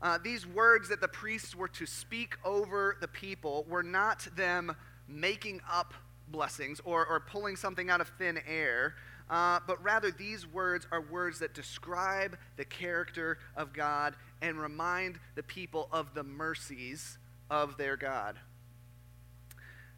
Uh, 0.02 0.18
these 0.24 0.46
words 0.46 0.90
that 0.90 1.02
the 1.02 1.08
priests 1.08 1.56
were 1.56 1.68
to 1.70 1.86
speak 1.86 2.36
over 2.44 2.98
the 3.00 3.08
people 3.08 3.66
were 3.70 3.84
not 3.84 4.28
them 4.36 4.76
making 5.08 5.62
up 5.72 5.94
blessings 6.28 6.82
or, 6.84 7.06
or 7.06 7.20
pulling 7.20 7.56
something 7.56 7.90
out 7.90 8.02
of 8.02 8.10
thin 8.18 8.40
air. 8.48 8.96
uh, 9.30 9.60
but 9.66 9.82
rather 9.84 10.12
these 10.12 10.46
words 10.46 10.86
are 10.92 11.02
words 11.02 11.40
that 11.40 11.54
describe 11.54 12.38
the 12.58 12.66
character 12.66 13.38
of 13.56 13.74
God 13.74 14.16
and 14.42 14.60
remind 14.60 15.20
the 15.36 15.44
people 15.44 15.88
of 15.92 16.14
the 16.14 16.24
mercies 16.24 17.18
of 17.50 17.78
their 17.78 17.98
God. 17.98 18.38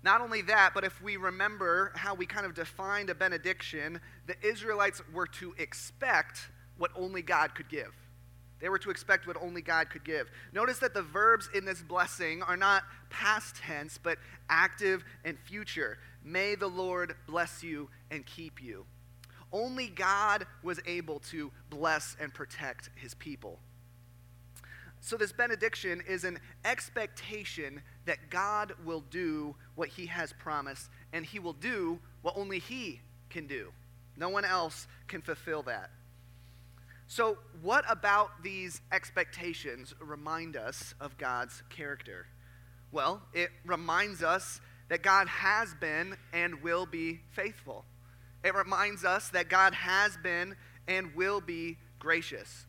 Not 0.07 0.21
only 0.21 0.41
that, 0.43 0.71
but 0.73 0.85
if 0.85 1.01
we 1.01 1.17
remember 1.17 1.91
how 1.93 2.15
we 2.15 2.25
kind 2.25 2.45
of 2.45 2.53
defined 2.53 3.09
a 3.09 3.13
benediction, 3.13 3.99
the 4.25 4.35
Israelites 4.41 5.01
were 5.13 5.27
to 5.27 5.53
expect 5.57 6.47
what 6.77 6.91
only 6.95 7.21
God 7.21 7.53
could 7.53 7.67
give. 7.67 7.93
They 8.61 8.69
were 8.69 8.79
to 8.79 8.89
expect 8.89 9.27
what 9.27 9.35
only 9.41 9.61
God 9.61 9.89
could 9.89 10.05
give. 10.05 10.31
Notice 10.53 10.79
that 10.79 10.93
the 10.93 11.01
verbs 11.01 11.49
in 11.53 11.65
this 11.65 11.81
blessing 11.81 12.41
are 12.41 12.55
not 12.55 12.83
past 13.09 13.57
tense, 13.57 13.99
but 14.01 14.17
active 14.49 15.03
and 15.25 15.37
future. 15.37 15.97
May 16.23 16.55
the 16.55 16.69
Lord 16.69 17.13
bless 17.27 17.61
you 17.61 17.89
and 18.09 18.25
keep 18.25 18.63
you. 18.63 18.85
Only 19.51 19.89
God 19.89 20.47
was 20.63 20.79
able 20.85 21.19
to 21.31 21.51
bless 21.69 22.15
and 22.17 22.33
protect 22.33 22.91
his 22.95 23.13
people. 23.13 23.59
So, 25.01 25.17
this 25.17 25.33
benediction 25.33 26.01
is 26.07 26.23
an 26.23 26.39
expectation 26.63 27.81
that 28.07 28.29
God 28.29 28.73
will 28.83 29.03
do 29.11 29.55
what 29.75 29.89
he 29.89 30.07
has 30.07 30.33
promised, 30.33 30.89
and 31.13 31.25
he 31.25 31.39
will 31.39 31.53
do 31.53 31.99
what 32.21 32.35
only 32.35 32.59
he 32.59 33.01
can 33.29 33.47
do. 33.47 33.71
No 34.17 34.29
one 34.29 34.43
else 34.43 34.87
can 35.07 35.21
fulfill 35.21 35.61
that. 35.63 35.91
So, 37.09 37.37
what 37.61 37.85
about 37.89 38.43
these 38.43 38.81
expectations 38.91 39.93
remind 40.01 40.57
us 40.57 40.93
of 40.99 41.17
God's 41.17 41.63
character? 41.69 42.27
Well, 42.91 43.21
it 43.33 43.49
reminds 43.65 44.23
us 44.23 44.59
that 44.89 45.03
God 45.03 45.27
has 45.27 45.73
been 45.75 46.17
and 46.33 46.61
will 46.61 46.85
be 46.85 47.21
faithful. 47.31 47.85
It 48.43 48.55
reminds 48.55 49.05
us 49.05 49.29
that 49.29 49.49
God 49.49 49.73
has 49.73 50.17
been 50.23 50.55
and 50.87 51.13
will 51.15 51.41
be 51.41 51.77
gracious. 51.99 52.65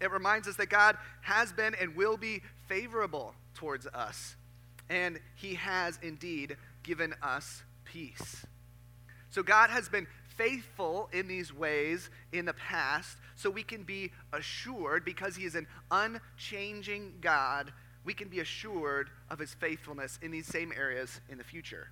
It 0.00 0.10
reminds 0.10 0.46
us 0.46 0.56
that 0.56 0.68
God 0.68 0.96
has 1.22 1.52
been 1.52 1.74
and 1.80 1.96
will 1.96 2.16
be 2.16 2.42
favorable 2.68 3.34
towards 3.54 3.86
us. 3.86 4.36
And 4.88 5.18
he 5.34 5.54
has 5.54 5.98
indeed 6.02 6.56
given 6.82 7.14
us 7.22 7.62
peace. 7.84 8.46
So 9.30 9.42
God 9.42 9.70
has 9.70 9.88
been 9.88 10.06
faithful 10.36 11.08
in 11.12 11.28
these 11.28 11.52
ways 11.52 12.10
in 12.32 12.44
the 12.44 12.52
past, 12.54 13.16
so 13.34 13.50
we 13.50 13.62
can 13.62 13.82
be 13.82 14.12
assured, 14.32 15.04
because 15.04 15.36
He 15.36 15.44
is 15.44 15.54
an 15.54 15.66
unchanging 15.90 17.14
God, 17.20 17.72
we 18.04 18.14
can 18.14 18.28
be 18.28 18.40
assured 18.40 19.10
of 19.30 19.38
His 19.38 19.54
faithfulness 19.54 20.18
in 20.22 20.30
these 20.30 20.46
same 20.46 20.72
areas 20.72 21.20
in 21.28 21.38
the 21.38 21.44
future. 21.44 21.88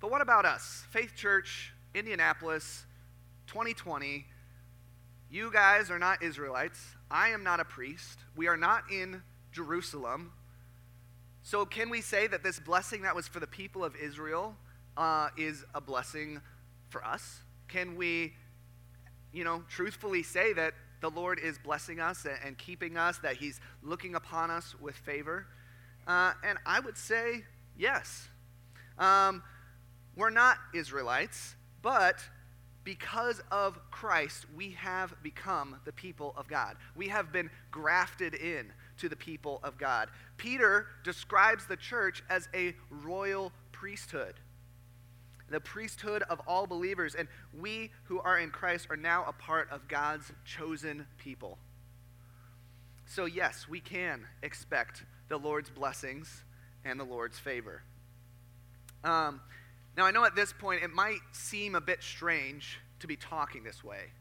But 0.00 0.10
what 0.10 0.22
about 0.22 0.46
us? 0.46 0.84
Faith 0.90 1.14
Church, 1.16 1.72
Indianapolis, 1.94 2.84
2020. 3.48 4.26
You 5.30 5.52
guys 5.52 5.90
are 5.90 5.98
not 5.98 6.22
Israelites. 6.22 6.80
I 7.10 7.28
am 7.28 7.44
not 7.44 7.60
a 7.60 7.64
priest. 7.64 8.18
We 8.36 8.48
are 8.48 8.56
not 8.56 8.84
in 8.90 9.22
Jerusalem. 9.52 10.32
So, 11.50 11.66
can 11.66 11.90
we 11.90 12.00
say 12.00 12.28
that 12.28 12.44
this 12.44 12.60
blessing 12.60 13.02
that 13.02 13.16
was 13.16 13.26
for 13.26 13.40
the 13.40 13.46
people 13.48 13.82
of 13.82 13.96
Israel 13.96 14.54
uh, 14.96 15.30
is 15.36 15.64
a 15.74 15.80
blessing 15.80 16.40
for 16.90 17.04
us? 17.04 17.40
Can 17.66 17.96
we, 17.96 18.34
you 19.32 19.42
know, 19.42 19.64
truthfully 19.68 20.22
say 20.22 20.52
that 20.52 20.74
the 21.00 21.10
Lord 21.10 21.40
is 21.40 21.58
blessing 21.58 21.98
us 21.98 22.24
and 22.44 22.56
keeping 22.56 22.96
us, 22.96 23.18
that 23.18 23.34
He's 23.34 23.60
looking 23.82 24.14
upon 24.14 24.52
us 24.52 24.76
with 24.80 24.94
favor? 24.94 25.48
Uh, 26.06 26.34
and 26.44 26.56
I 26.64 26.78
would 26.78 26.96
say 26.96 27.42
yes. 27.76 28.28
Um, 28.96 29.42
we're 30.14 30.30
not 30.30 30.56
Israelites, 30.72 31.56
but 31.82 32.20
because 32.84 33.42
of 33.50 33.76
Christ, 33.90 34.46
we 34.54 34.70
have 34.78 35.20
become 35.20 35.80
the 35.84 35.92
people 35.92 36.32
of 36.36 36.46
God. 36.46 36.76
We 36.94 37.08
have 37.08 37.32
been 37.32 37.50
grafted 37.72 38.34
in 38.34 38.72
to 39.00 39.08
the 39.08 39.16
people 39.16 39.60
of 39.62 39.76
God. 39.78 40.08
Peter 40.36 40.86
describes 41.04 41.66
the 41.66 41.76
church 41.76 42.22
as 42.30 42.48
a 42.54 42.74
royal 42.90 43.52
priesthood 43.72 44.34
the 45.50 45.60
priesthood 45.60 46.22
of 46.30 46.40
all 46.46 46.66
believers, 46.66 47.14
and 47.14 47.28
we 47.58 47.90
who 48.04 48.20
are 48.20 48.38
in 48.38 48.50
Christ 48.50 48.86
are 48.88 48.96
now 48.96 49.24
a 49.26 49.32
part 49.32 49.68
of 49.70 49.88
God's 49.88 50.32
chosen 50.44 51.06
people. 51.18 51.58
So, 53.06 53.24
yes, 53.24 53.66
we 53.68 53.80
can 53.80 54.24
expect 54.42 55.04
the 55.28 55.36
Lord's 55.36 55.68
blessings 55.68 56.44
and 56.84 56.98
the 56.98 57.04
Lord's 57.04 57.38
favor. 57.38 57.82
Um, 59.02 59.40
now, 59.96 60.06
I 60.06 60.12
know 60.12 60.24
at 60.24 60.36
this 60.36 60.52
point 60.52 60.84
it 60.84 60.90
might 60.94 61.18
seem 61.32 61.74
a 61.74 61.80
bit 61.80 62.02
strange 62.02 62.78
to 63.00 63.06
be 63.06 63.16
talking 63.16 63.64
this 63.64 63.82
way. 63.82 64.12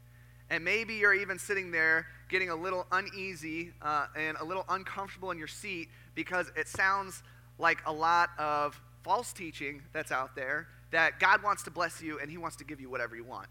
And 0.49 0.63
maybe 0.63 0.95
you're 0.95 1.13
even 1.13 1.37
sitting 1.37 1.71
there 1.71 2.07
getting 2.29 2.49
a 2.49 2.55
little 2.55 2.87
uneasy 2.91 3.71
uh, 3.81 4.07
and 4.15 4.37
a 4.37 4.43
little 4.43 4.65
uncomfortable 4.69 5.31
in 5.31 5.37
your 5.37 5.47
seat 5.47 5.89
because 6.15 6.51
it 6.55 6.67
sounds 6.67 7.21
like 7.57 7.79
a 7.85 7.91
lot 7.91 8.29
of 8.37 8.79
false 9.03 9.33
teaching 9.33 9.81
that's 9.93 10.11
out 10.11 10.35
there 10.35 10.67
that 10.91 11.19
God 11.19 11.43
wants 11.43 11.63
to 11.63 11.71
bless 11.71 12.01
you 12.01 12.19
and 12.19 12.31
He 12.31 12.37
wants 12.37 12.55
to 12.57 12.63
give 12.63 12.81
you 12.81 12.89
whatever 12.89 13.15
you 13.15 13.23
want. 13.23 13.47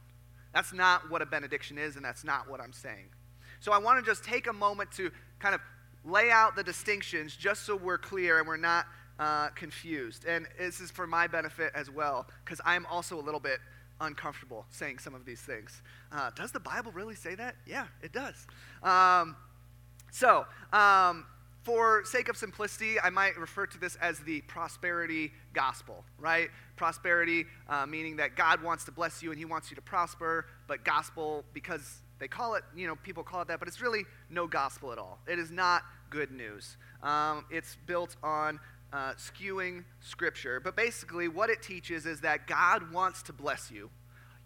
That's 0.54 0.72
not 0.72 1.10
what 1.10 1.22
a 1.22 1.26
benediction 1.26 1.78
is, 1.78 1.96
and 1.96 2.04
that's 2.04 2.24
not 2.24 2.50
what 2.50 2.60
I'm 2.60 2.72
saying. 2.72 3.06
So 3.60 3.72
I 3.72 3.78
want 3.78 4.04
to 4.04 4.10
just 4.10 4.24
take 4.24 4.46
a 4.46 4.52
moment 4.52 4.90
to 4.92 5.10
kind 5.38 5.54
of 5.54 5.60
lay 6.04 6.30
out 6.30 6.56
the 6.56 6.62
distinctions 6.62 7.36
just 7.36 7.64
so 7.64 7.76
we're 7.76 7.98
clear 7.98 8.38
and 8.38 8.48
we're 8.48 8.56
not 8.56 8.86
uh, 9.18 9.48
confused. 9.50 10.24
And 10.26 10.46
this 10.58 10.80
is 10.80 10.90
for 10.90 11.06
my 11.06 11.26
benefit 11.26 11.72
as 11.74 11.90
well, 11.90 12.26
because 12.44 12.60
I'm 12.64 12.86
also 12.86 13.20
a 13.20 13.22
little 13.22 13.40
bit 13.40 13.58
uncomfortable 14.00 14.66
saying 14.70 14.98
some 14.98 15.14
of 15.14 15.24
these 15.24 15.40
things. 15.40 15.82
Uh, 16.12 16.30
does 16.34 16.52
the 16.52 16.60
Bible 16.60 16.92
really 16.92 17.14
say 17.14 17.34
that? 17.34 17.56
Yeah, 17.66 17.86
it 18.02 18.12
does. 18.12 18.46
Um, 18.82 19.36
so, 20.10 20.46
um, 20.72 21.26
for 21.64 22.02
sake 22.04 22.28
of 22.28 22.36
simplicity, 22.36 22.98
I 22.98 23.10
might 23.10 23.36
refer 23.36 23.66
to 23.66 23.78
this 23.78 23.96
as 23.96 24.20
the 24.20 24.40
prosperity 24.42 25.32
gospel, 25.52 26.02
right? 26.18 26.48
Prosperity 26.76 27.44
uh, 27.68 27.84
meaning 27.84 28.16
that 28.16 28.36
God 28.36 28.62
wants 28.62 28.84
to 28.84 28.92
bless 28.92 29.22
you 29.22 29.30
and 29.30 29.38
He 29.38 29.44
wants 29.44 29.70
you 29.70 29.74
to 29.74 29.82
prosper, 29.82 30.46
but 30.66 30.84
gospel 30.84 31.44
because 31.52 31.98
they 32.18 32.28
call 32.28 32.54
it, 32.54 32.64
you 32.74 32.86
know, 32.86 32.96
people 32.96 33.22
call 33.22 33.42
it 33.42 33.48
that, 33.48 33.58
but 33.58 33.68
it's 33.68 33.82
really 33.82 34.04
no 34.30 34.46
gospel 34.46 34.92
at 34.92 34.98
all. 34.98 35.18
It 35.26 35.38
is 35.38 35.50
not 35.50 35.82
good 36.10 36.32
news. 36.32 36.76
Um, 37.02 37.44
it's 37.50 37.76
built 37.86 38.16
on 38.22 38.58
uh, 38.92 39.12
skewing 39.14 39.84
scripture, 40.00 40.60
but 40.60 40.76
basically, 40.76 41.28
what 41.28 41.50
it 41.50 41.62
teaches 41.62 42.06
is 42.06 42.20
that 42.22 42.46
God 42.46 42.92
wants 42.92 43.22
to 43.24 43.32
bless 43.32 43.70
you. 43.70 43.90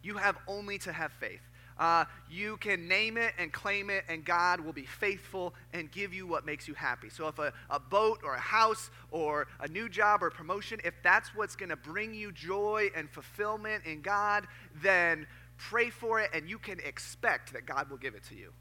You 0.02 0.16
have 0.16 0.36
only 0.48 0.78
to 0.78 0.92
have 0.92 1.12
faith. 1.12 1.42
Uh, 1.78 2.04
you 2.30 2.56
can 2.58 2.86
name 2.86 3.16
it 3.16 3.32
and 3.38 3.52
claim 3.52 3.88
it, 3.88 4.04
and 4.08 4.24
God 4.24 4.60
will 4.60 4.72
be 4.72 4.84
faithful 4.84 5.54
and 5.72 5.90
give 5.90 6.12
you 6.12 6.26
what 6.26 6.44
makes 6.44 6.68
you 6.68 6.74
happy. 6.74 7.08
So, 7.08 7.28
if 7.28 7.38
a, 7.38 7.52
a 7.70 7.80
boat 7.80 8.20
or 8.22 8.34
a 8.34 8.40
house 8.40 8.90
or 9.10 9.46
a 9.60 9.68
new 9.68 9.88
job 9.88 10.22
or 10.22 10.30
promotion, 10.30 10.80
if 10.84 10.94
that's 11.02 11.34
what's 11.34 11.56
going 11.56 11.70
to 11.70 11.76
bring 11.76 12.14
you 12.14 12.30
joy 12.32 12.90
and 12.94 13.08
fulfillment 13.08 13.84
in 13.84 14.02
God, 14.02 14.46
then 14.82 15.26
pray 15.56 15.90
for 15.90 16.20
it, 16.20 16.30
and 16.34 16.48
you 16.48 16.58
can 16.58 16.78
expect 16.80 17.52
that 17.52 17.66
God 17.66 17.88
will 17.90 17.96
give 17.96 18.14
it 18.14 18.24
to 18.24 18.34
you. 18.34 18.52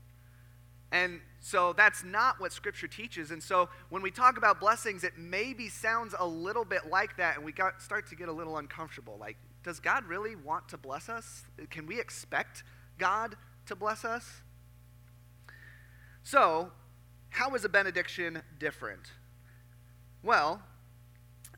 And 0.91 1.21
so 1.39 1.73
that's 1.73 2.03
not 2.03 2.39
what 2.39 2.51
Scripture 2.51 2.87
teaches. 2.87 3.31
And 3.31 3.41
so 3.41 3.69
when 3.89 4.01
we 4.01 4.11
talk 4.11 4.37
about 4.37 4.59
blessings, 4.59 5.03
it 5.03 5.13
maybe 5.17 5.69
sounds 5.69 6.13
a 6.17 6.25
little 6.25 6.65
bit 6.65 6.89
like 6.89 7.17
that, 7.17 7.37
and 7.37 7.45
we 7.45 7.51
got, 7.51 7.81
start 7.81 8.07
to 8.09 8.15
get 8.15 8.27
a 8.27 8.33
little 8.33 8.57
uncomfortable. 8.57 9.17
Like, 9.19 9.37
does 9.63 9.79
God 9.79 10.05
really 10.05 10.35
want 10.35 10.67
to 10.69 10.77
bless 10.77 11.07
us? 11.07 11.45
Can 11.69 11.87
we 11.87 11.99
expect 11.99 12.63
God 12.97 13.35
to 13.67 13.75
bless 13.75 14.03
us? 14.03 14.41
So, 16.23 16.71
how 17.29 17.55
is 17.55 17.63
a 17.63 17.69
benediction 17.69 18.41
different? 18.59 19.11
Well, 20.23 20.61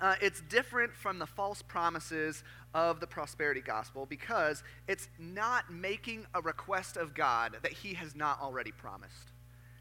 uh, 0.04 0.16
it's 0.22 0.42
different 0.42 0.94
from 0.94 1.18
the 1.18 1.26
false 1.26 1.62
promises 1.62 2.44
of 2.74 3.00
the 3.00 3.08
prosperity 3.08 3.62
gospel 3.62 4.06
because 4.06 4.62
it's 4.86 5.08
not 5.18 5.72
making 5.72 6.26
a 6.34 6.42
request 6.42 6.98
of 6.98 7.14
God 7.14 7.56
that 7.64 7.72
He 7.72 7.94
has 7.94 8.14
not 8.14 8.42
already 8.42 8.74
promised. 8.74 9.32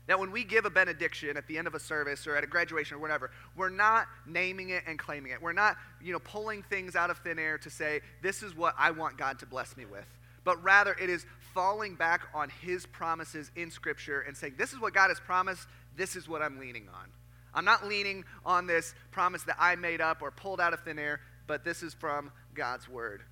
That 0.06 0.20
when 0.20 0.30
we 0.30 0.44
give 0.44 0.64
a 0.64 0.70
benediction 0.70 1.36
at 1.36 1.48
the 1.48 1.58
end 1.58 1.66
of 1.66 1.74
a 1.74 1.80
service 1.80 2.28
or 2.28 2.36
at 2.36 2.44
a 2.44 2.46
graduation 2.46 2.98
or 2.98 3.00
whatever, 3.00 3.32
we're 3.56 3.68
not 3.68 4.06
naming 4.24 4.70
it 4.70 4.84
and 4.86 4.96
claiming 4.96 5.32
it. 5.32 5.42
We're 5.42 5.52
not, 5.52 5.76
you 6.00 6.12
know, 6.12 6.20
pulling 6.20 6.62
things 6.62 6.94
out 6.94 7.10
of 7.10 7.18
thin 7.18 7.40
air 7.40 7.58
to 7.58 7.68
say, 7.68 8.00
this 8.22 8.44
is 8.44 8.56
what 8.56 8.76
I 8.78 8.92
want 8.92 9.18
God 9.18 9.40
to 9.40 9.46
bless 9.46 9.76
me 9.76 9.86
with. 9.86 10.06
But 10.44 10.62
rather, 10.62 10.96
it 11.02 11.10
is 11.10 11.26
falling 11.52 11.96
back 11.96 12.28
on 12.32 12.48
his 12.48 12.86
promises 12.86 13.50
in 13.56 13.72
Scripture 13.72 14.20
and 14.20 14.36
saying, 14.36 14.54
This 14.56 14.72
is 14.72 14.80
what 14.80 14.94
God 14.94 15.08
has 15.08 15.18
promised, 15.18 15.66
this 15.96 16.14
is 16.14 16.28
what 16.28 16.42
I'm 16.42 16.60
leaning 16.60 16.88
on. 16.88 17.10
I'm 17.54 17.64
not 17.64 17.86
leaning 17.86 18.24
on 18.44 18.66
this 18.66 18.94
promise 19.10 19.42
that 19.44 19.56
I 19.58 19.76
made 19.76 20.00
up 20.00 20.22
or 20.22 20.30
pulled 20.30 20.60
out 20.60 20.72
of 20.72 20.80
thin 20.80 20.98
air, 20.98 21.20
but 21.46 21.64
this 21.64 21.82
is 21.82 21.94
from 21.94 22.32
God's 22.54 22.88
Word. 22.88 23.22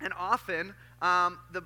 And 0.00 0.12
often, 0.18 0.74
um, 1.02 1.38
the, 1.52 1.64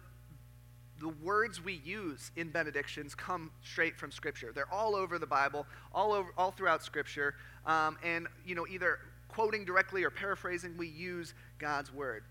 the 1.00 1.08
words 1.08 1.62
we 1.62 1.80
use 1.84 2.30
in 2.36 2.50
benedictions 2.50 3.14
come 3.14 3.50
straight 3.62 3.96
from 3.96 4.10
Scripture. 4.10 4.52
They're 4.54 4.72
all 4.72 4.94
over 4.94 5.18
the 5.18 5.26
Bible, 5.26 5.66
all, 5.92 6.12
over, 6.12 6.30
all 6.36 6.50
throughout 6.50 6.82
Scripture. 6.82 7.34
Um, 7.66 7.98
and, 8.04 8.26
you 8.44 8.54
know, 8.54 8.66
either 8.66 8.98
quoting 9.28 9.64
directly 9.64 10.02
or 10.04 10.10
paraphrasing, 10.10 10.76
we 10.76 10.88
use 10.88 11.34
God's 11.58 11.92
Word. 11.92 12.24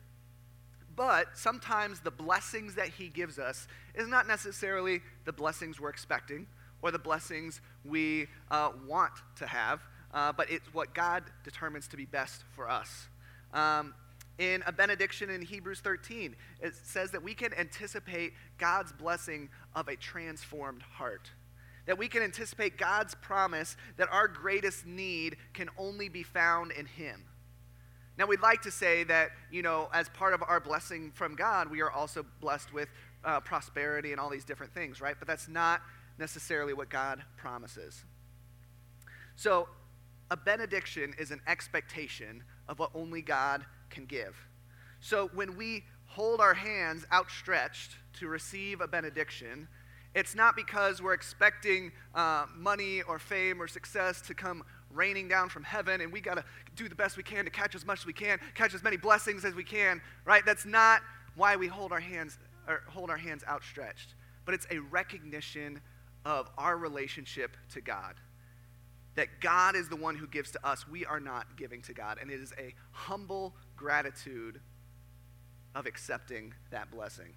but 0.99 1.27
sometimes 1.33 2.01
the 2.01 2.11
blessings 2.11 2.75
that 2.75 2.89
He 2.89 3.07
gives 3.07 3.39
us 3.39 3.69
is 3.95 4.09
not 4.09 4.27
necessarily 4.27 4.99
the 5.23 5.31
blessings 5.31 5.79
we're 5.79 5.89
expecting 5.89 6.45
or 6.81 6.91
the 6.91 6.99
blessings 6.99 7.61
we 7.85 8.27
uh, 8.51 8.71
want 8.87 9.13
to 9.37 9.47
have, 9.47 9.81
uh, 10.13 10.31
but 10.31 10.49
it's 10.49 10.73
what 10.73 10.93
God 10.93 11.23
determines 11.43 11.87
to 11.89 11.97
be 11.97 12.05
best 12.05 12.43
for 12.55 12.69
us. 12.69 13.07
Um, 13.53 13.93
in 14.37 14.63
a 14.65 14.71
benediction 14.71 15.29
in 15.29 15.41
Hebrews 15.41 15.81
13, 15.81 16.35
it 16.61 16.73
says 16.83 17.11
that 17.11 17.21
we 17.21 17.33
can 17.33 17.53
anticipate 17.53 18.33
God's 18.57 18.93
blessing 18.93 19.49
of 19.75 19.89
a 19.89 19.97
transformed 19.97 20.81
heart. 20.81 21.29
That 21.85 21.97
we 21.97 22.07
can 22.07 22.23
anticipate 22.23 22.77
God's 22.77 23.15
promise 23.15 23.75
that 23.97 24.07
our 24.11 24.27
greatest 24.27 24.85
need 24.85 25.35
can 25.53 25.69
only 25.77 26.07
be 26.07 26.23
found 26.23 26.71
in 26.71 26.85
Him. 26.85 27.25
Now, 28.17 28.27
we'd 28.27 28.41
like 28.41 28.61
to 28.63 28.71
say 28.71 29.03
that, 29.05 29.29
you 29.51 29.61
know, 29.61 29.89
as 29.93 30.09
part 30.09 30.33
of 30.33 30.43
our 30.43 30.59
blessing 30.59 31.11
from 31.13 31.35
God, 31.35 31.69
we 31.69 31.81
are 31.81 31.91
also 31.91 32.25
blessed 32.41 32.73
with 32.73 32.89
uh, 33.23 33.39
prosperity 33.39 34.11
and 34.11 34.19
all 34.19 34.29
these 34.29 34.45
different 34.45 34.73
things, 34.73 35.01
right? 35.01 35.15
But 35.17 35.27
that's 35.27 35.47
not 35.47 35.81
necessarily 36.19 36.73
what 36.73 36.89
God 36.89 37.23
promises. 37.37 38.03
So, 39.35 39.67
a 40.31 40.37
benediction 40.37 41.15
is 41.17 41.31
an 41.31 41.41
expectation 41.47 42.43
of 42.67 42.77
what 42.77 42.91
only 42.93 43.21
God 43.21 43.65
can 43.89 44.05
give. 44.05 44.35
So, 44.99 45.29
when 45.33 45.55
we 45.55 45.85
hold 46.05 46.41
our 46.41 46.53
hands 46.53 47.05
outstretched 47.11 47.95
to 48.19 48.27
receive 48.27 48.81
a 48.81 48.87
benediction, 48.87 49.67
it's 50.15 50.35
not 50.35 50.55
because 50.55 51.01
we're 51.01 51.13
expecting 51.13 51.91
uh, 52.15 52.45
money 52.55 53.01
or 53.03 53.19
fame 53.19 53.61
or 53.61 53.67
success 53.67 54.21
to 54.21 54.33
come 54.33 54.63
raining 54.91 55.27
down 55.27 55.49
from 55.49 55.63
heaven 55.63 56.01
and 56.01 56.11
we 56.11 56.19
got 56.19 56.35
to 56.35 56.43
do 56.75 56.89
the 56.89 56.95
best 56.95 57.15
we 57.15 57.23
can 57.23 57.45
to 57.45 57.51
catch 57.51 57.75
as 57.75 57.85
much 57.85 57.99
as 57.99 58.05
we 58.05 58.13
can, 58.13 58.39
catch 58.55 58.73
as 58.73 58.83
many 58.83 58.97
blessings 58.97 59.45
as 59.45 59.53
we 59.53 59.63
can, 59.63 60.01
right? 60.25 60.43
That's 60.45 60.65
not 60.65 61.01
why 61.35 61.55
we 61.55 61.67
hold 61.67 61.91
our 61.91 61.99
hands 61.99 62.39
or 62.67 62.81
hold 62.87 63.09
our 63.09 63.17
hands 63.17 63.43
outstretched. 63.47 64.15
But 64.45 64.55
it's 64.55 64.67
a 64.71 64.79
recognition 64.79 65.79
of 66.25 66.49
our 66.57 66.77
relationship 66.77 67.57
to 67.73 67.81
God. 67.81 68.15
That 69.15 69.41
God 69.41 69.75
is 69.75 69.89
the 69.89 69.95
one 69.95 70.15
who 70.15 70.27
gives 70.27 70.51
to 70.51 70.65
us. 70.65 70.87
We 70.87 71.05
are 71.05 71.19
not 71.19 71.57
giving 71.57 71.81
to 71.83 71.93
God. 71.93 72.17
And 72.21 72.31
it 72.31 72.39
is 72.39 72.53
a 72.57 72.73
humble 72.91 73.55
gratitude 73.75 74.59
of 75.75 75.85
accepting 75.85 76.53
that 76.71 76.91
blessing. 76.91 77.33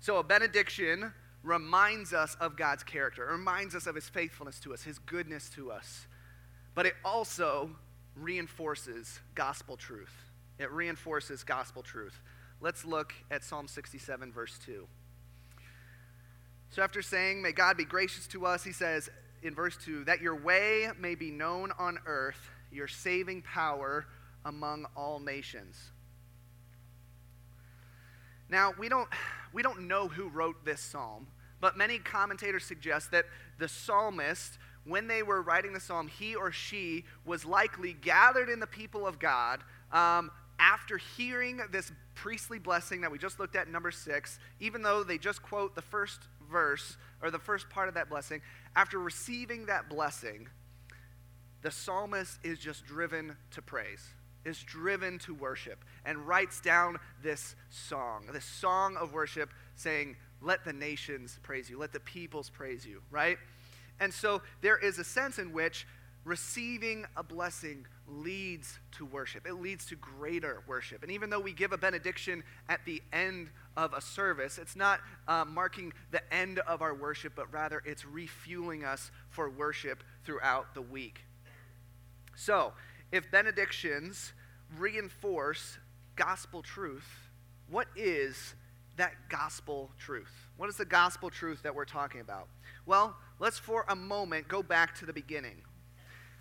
So, 0.00 0.16
a 0.16 0.24
benediction 0.24 1.12
reminds 1.42 2.12
us 2.12 2.36
of 2.40 2.56
God's 2.56 2.82
character, 2.82 3.28
it 3.28 3.32
reminds 3.32 3.74
us 3.74 3.86
of 3.86 3.94
his 3.94 4.08
faithfulness 4.08 4.60
to 4.60 4.74
us, 4.74 4.82
his 4.82 4.98
goodness 4.98 5.48
to 5.50 5.70
us. 5.70 6.06
But 6.74 6.86
it 6.86 6.94
also 7.04 7.70
reinforces 8.16 9.20
gospel 9.34 9.76
truth. 9.76 10.14
It 10.58 10.70
reinforces 10.70 11.44
gospel 11.44 11.82
truth. 11.82 12.20
Let's 12.60 12.84
look 12.84 13.12
at 13.30 13.44
Psalm 13.44 13.66
67, 13.66 14.32
verse 14.32 14.58
2. 14.64 14.86
So, 16.72 16.80
after 16.80 17.02
saying, 17.02 17.42
May 17.42 17.52
God 17.52 17.76
be 17.76 17.84
gracious 17.84 18.26
to 18.28 18.46
us, 18.46 18.64
he 18.64 18.72
says 18.72 19.10
in 19.42 19.54
verse 19.54 19.76
2 19.84 20.04
that 20.04 20.22
your 20.22 20.34
way 20.34 20.88
may 20.98 21.14
be 21.14 21.30
known 21.30 21.70
on 21.78 21.98
earth, 22.06 22.50
your 22.72 22.88
saving 22.88 23.42
power 23.42 24.06
among 24.46 24.86
all 24.96 25.20
nations. 25.20 25.76
Now, 28.48 28.72
we 28.78 28.88
don't, 28.88 29.08
we 29.52 29.62
don't 29.62 29.86
know 29.86 30.08
who 30.08 30.28
wrote 30.28 30.64
this 30.64 30.80
psalm, 30.80 31.26
but 31.60 31.76
many 31.76 31.98
commentators 31.98 32.64
suggest 32.64 33.10
that 33.10 33.26
the 33.58 33.68
psalmist, 33.68 34.56
when 34.86 35.08
they 35.08 35.22
were 35.22 35.42
writing 35.42 35.74
the 35.74 35.80
psalm, 35.80 36.08
he 36.08 36.34
or 36.34 36.52
she 36.52 37.04
was 37.26 37.44
likely 37.44 37.92
gathered 37.92 38.48
in 38.48 38.60
the 38.60 38.66
people 38.66 39.06
of 39.06 39.18
God 39.18 39.60
um, 39.92 40.30
after 40.58 40.96
hearing 40.96 41.60
this 41.70 41.92
priestly 42.14 42.58
blessing 42.58 43.02
that 43.02 43.10
we 43.10 43.18
just 43.18 43.38
looked 43.38 43.56
at 43.56 43.68
number 43.68 43.90
six, 43.90 44.38
even 44.58 44.80
though 44.80 45.02
they 45.02 45.18
just 45.18 45.42
quote 45.42 45.74
the 45.74 45.82
first 45.82 46.20
verse 46.52 46.96
or 47.22 47.30
the 47.30 47.38
first 47.38 47.68
part 47.70 47.88
of 47.88 47.94
that 47.94 48.08
blessing, 48.08 48.40
after 48.76 48.98
receiving 48.98 49.66
that 49.66 49.88
blessing, 49.88 50.48
the 51.62 51.70
psalmist 51.70 52.38
is 52.44 52.58
just 52.58 52.84
driven 52.84 53.36
to 53.52 53.62
praise 53.62 54.14
is 54.44 54.62
driven 54.62 55.18
to 55.20 55.34
worship 55.34 55.84
and 56.04 56.26
writes 56.26 56.60
down 56.60 56.98
this 57.22 57.54
song, 57.70 58.24
this 58.32 58.44
song 58.44 58.96
of 58.96 59.12
worship 59.12 59.50
saying, 59.76 60.16
Let 60.40 60.64
the 60.64 60.72
nations 60.72 61.38
praise 61.42 61.70
you, 61.70 61.78
let 61.78 61.92
the 61.92 62.00
peoples 62.00 62.50
praise 62.50 62.86
you, 62.86 63.02
right? 63.10 63.38
And 64.00 64.12
so 64.12 64.42
there 64.60 64.78
is 64.78 64.98
a 64.98 65.04
sense 65.04 65.38
in 65.38 65.52
which 65.52 65.86
receiving 66.24 67.04
a 67.16 67.22
blessing 67.22 67.86
leads 68.08 68.78
to 68.92 69.04
worship. 69.04 69.46
It 69.46 69.54
leads 69.54 69.86
to 69.86 69.96
greater 69.96 70.62
worship. 70.66 71.02
And 71.02 71.12
even 71.12 71.30
though 71.30 71.40
we 71.40 71.52
give 71.52 71.72
a 71.72 71.78
benediction 71.78 72.42
at 72.68 72.84
the 72.84 73.02
end 73.12 73.50
of 73.76 73.94
a 73.94 74.00
service, 74.00 74.58
it's 74.58 74.76
not 74.76 75.00
uh, 75.28 75.44
marking 75.44 75.92
the 76.10 76.22
end 76.32 76.58
of 76.60 76.82
our 76.82 76.94
worship, 76.94 77.32
but 77.34 77.52
rather 77.52 77.82
it's 77.84 78.04
refueling 78.04 78.84
us 78.84 79.10
for 79.30 79.48
worship 79.48 80.02
throughout 80.24 80.74
the 80.74 80.82
week. 80.82 81.20
So, 82.34 82.72
if 83.10 83.30
benedictions 83.30 84.32
reinforce 84.78 85.78
gospel 86.16 86.62
truth, 86.62 87.08
what 87.68 87.88
is 87.96 88.54
that 88.96 89.12
gospel 89.28 89.90
truth? 89.98 90.32
What 90.56 90.68
is 90.68 90.76
the 90.76 90.84
gospel 90.84 91.30
truth 91.30 91.62
that 91.62 91.74
we're 91.74 91.84
talking 91.84 92.20
about? 92.20 92.48
Well, 92.86 93.16
let's 93.38 93.58
for 93.58 93.84
a 93.88 93.96
moment 93.96 94.48
go 94.48 94.62
back 94.62 94.94
to 94.98 95.06
the 95.06 95.12
beginning. 95.12 95.62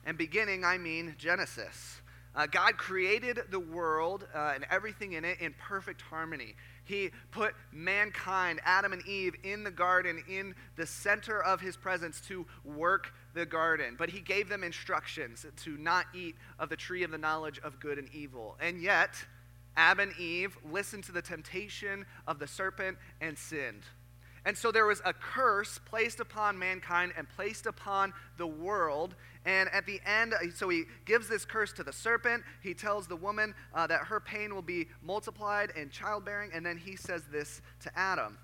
And 0.06 0.18
beginning, 0.18 0.66
I 0.66 0.78
mean 0.78 1.16
Genesis. 1.18 2.02
Uh, 2.34 2.48
God 2.48 2.78
created 2.78 3.40
the 3.50 3.60
world 3.60 4.26
uh, 4.34 4.52
and 4.56 4.66
everything 4.72 5.14
in 5.14 5.26
it 5.26 5.40
in 5.42 5.54
perfect 5.60 6.02
harmony. 6.02 6.56
He 6.84 7.12
put 7.32 7.54
mankind, 7.72 8.60
Adam 8.66 8.94
and 8.94 9.06
Eve, 9.08 9.36
in 9.44 9.64
the 9.64 9.72
garden, 9.72 10.24
in 10.28 10.56
the 10.76 10.86
center 10.86 11.42
of 11.44 11.62
his 11.62 11.78
presence 11.78 12.22
to 12.28 12.46
work 12.64 13.14
the 13.34 13.46
garden. 13.46 13.96
But 13.98 14.10
he 14.10 14.20
gave 14.20 14.50
them 14.50 14.64
instructions 14.64 15.46
to 15.64 15.78
not 15.78 16.06
eat 16.14 16.36
of 16.60 16.70
the 16.70 16.76
tree 16.76 17.04
of 17.04 17.12
the 17.12 17.18
knowledge 17.18 17.60
of 17.64 17.80
good 17.80 17.98
and 17.98 18.10
evil. 18.14 18.58
And 18.60 18.82
yet, 18.82 19.16
Adam 19.78 20.10
and 20.10 20.20
Eve 20.20 20.58
listened 20.70 21.04
to 21.06 21.12
the 21.12 21.22
temptation 21.22 22.06
of 22.28 22.40
the 22.40 22.48
serpent 22.48 22.98
and 23.22 23.38
sinned. 23.38 23.84
And 24.44 24.58
so 24.58 24.72
there 24.72 24.88
was 24.88 25.02
a 25.06 25.14
curse 25.14 25.80
placed 25.86 26.20
upon 26.20 26.58
mankind 26.58 27.14
and 27.16 27.30
placed 27.30 27.68
upon 27.68 28.14
the 28.38 28.48
world. 28.48 29.16
And 29.46 29.70
at 29.70 29.88
the 29.88 30.00
end, 30.06 30.36
so 30.54 30.70
he 30.70 30.84
gives 31.06 31.28
this 31.28 31.46
curse 31.46 31.74
to 31.74 31.84
the 31.84 31.94
serpent. 31.94 32.44
He 32.62 32.74
tells 32.74 33.08
the 33.08 33.16
woman 33.16 33.56
uh, 33.74 33.88
that 33.88 34.02
her 34.02 34.20
pain 34.20 34.54
will 34.54 34.62
be 34.62 34.88
multiplied 35.02 35.72
in 35.76 35.90
childbearing. 35.90 36.52
And 36.54 36.66
then 36.66 36.78
he 36.78 36.96
says 36.96 37.24
this 37.32 37.62
to 37.82 37.92
Adam 37.98 38.38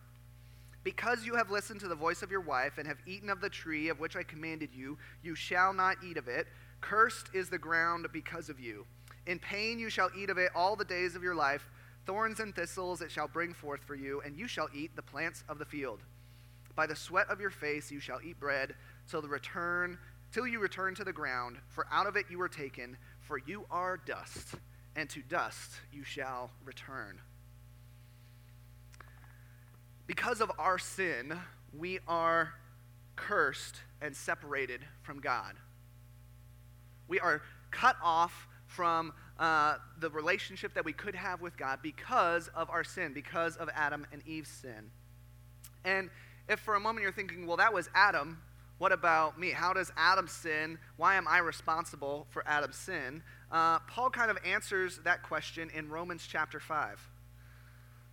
Because 0.83 1.23
you 1.23 1.36
have 1.36 1.51
listened 1.51 1.81
to 1.81 1.88
the 1.88 1.95
voice 1.95 2.23
of 2.23 2.31
your 2.31 2.41
wife 2.41 2.79
and 2.79 2.88
have 2.88 2.97
eaten 3.05 3.29
of 3.29 3.41
the 3.41 3.49
tree 3.49 3.89
of 3.89 3.99
which 3.99 4.15
I 4.15 4.23
commanded 4.23 4.69
you, 4.73 4.97
you 5.21 5.36
shall 5.36 5.71
not 5.71 5.97
eat 6.03 6.17
of 6.17 6.27
it. 6.27 6.47
Cursed 6.81 7.29
is 7.33 7.49
the 7.49 7.57
ground 7.60 8.07
because 8.12 8.49
of 8.49 8.60
you. 8.60 8.86
In 9.27 9.38
pain 9.38 9.77
you 9.77 9.89
shall 9.89 10.10
eat 10.17 10.29
of 10.31 10.38
it 10.38 10.51
all 10.55 10.75
the 10.75 10.86
days 10.86 11.15
of 11.15 11.21
your 11.21 11.36
life. 11.36 11.69
Thorns 12.07 12.39
and 12.39 12.55
thistles 12.55 13.01
it 13.01 13.12
shall 13.12 13.27
bring 13.27 13.53
forth 13.53 13.83
for 13.83 13.95
you, 13.95 14.21
and 14.21 14.38
you 14.38 14.47
shall 14.47 14.69
eat 14.73 14.95
the 14.95 15.01
plants 15.01 15.43
of 15.49 15.60
the 15.60 15.65
field. 15.65 15.99
By 16.75 16.88
the 16.88 16.95
sweat 16.95 17.27
of 17.29 17.41
your 17.41 17.49
face 17.49 17.91
you 17.91 17.99
shall 17.99 18.19
eat 18.23 18.39
bread 18.39 18.73
till 19.10 19.21
the 19.21 19.27
return 19.27 19.97
till 20.31 20.47
you 20.47 20.59
return 20.59 20.95
to 20.95 21.03
the 21.03 21.13
ground, 21.13 21.57
for 21.67 21.87
out 21.91 22.07
of 22.07 22.15
it 22.15 22.25
you 22.29 22.37
were 22.37 22.49
taken, 22.49 22.97
for 23.21 23.37
you 23.37 23.65
are 23.71 23.97
dust, 23.97 24.55
and 24.95 25.09
to 25.09 25.21
dust 25.21 25.71
you 25.91 26.03
shall 26.03 26.51
return. 26.63 27.19
Because 30.05 30.41
of 30.41 30.51
our 30.57 30.77
sin, 30.77 31.37
we 31.73 31.99
are 32.07 32.53
cursed 33.15 33.81
and 34.01 34.15
separated 34.15 34.81
from 35.01 35.19
God. 35.19 35.55
We 37.07 37.19
are 37.19 37.41
cut 37.71 37.95
off 38.01 38.47
from 38.65 39.13
uh, 39.39 39.75
the 39.99 40.09
relationship 40.09 40.73
that 40.73 40.85
we 40.85 40.93
could 40.93 41.15
have 41.15 41.41
with 41.41 41.57
God 41.57 41.79
because 41.81 42.47
of 42.49 42.69
our 42.69 42.83
sin, 42.83 43.13
because 43.13 43.55
of 43.57 43.69
Adam 43.73 44.05
and 44.11 44.21
Eve's 44.25 44.49
sin. 44.49 44.91
And 45.83 46.09
if 46.49 46.59
for 46.59 46.75
a 46.75 46.79
moment 46.79 47.03
you're 47.03 47.11
thinking, 47.11 47.45
well, 47.45 47.57
that 47.57 47.73
was 47.73 47.89
Adam, 47.93 48.39
what 48.77 48.91
about 48.91 49.39
me? 49.39 49.51
How 49.51 49.73
does 49.73 49.91
Adam 49.97 50.27
sin? 50.27 50.77
Why 50.97 51.15
am 51.15 51.27
I 51.27 51.39
responsible 51.39 52.27
for 52.29 52.47
Adam's 52.47 52.75
sin? 52.75 53.23
Uh, 53.51 53.79
Paul 53.79 54.09
kind 54.09 54.29
of 54.29 54.37
answers 54.45 54.99
that 55.03 55.23
question 55.23 55.69
in 55.73 55.89
Romans 55.89 56.27
chapter 56.29 56.59
5, 56.59 57.09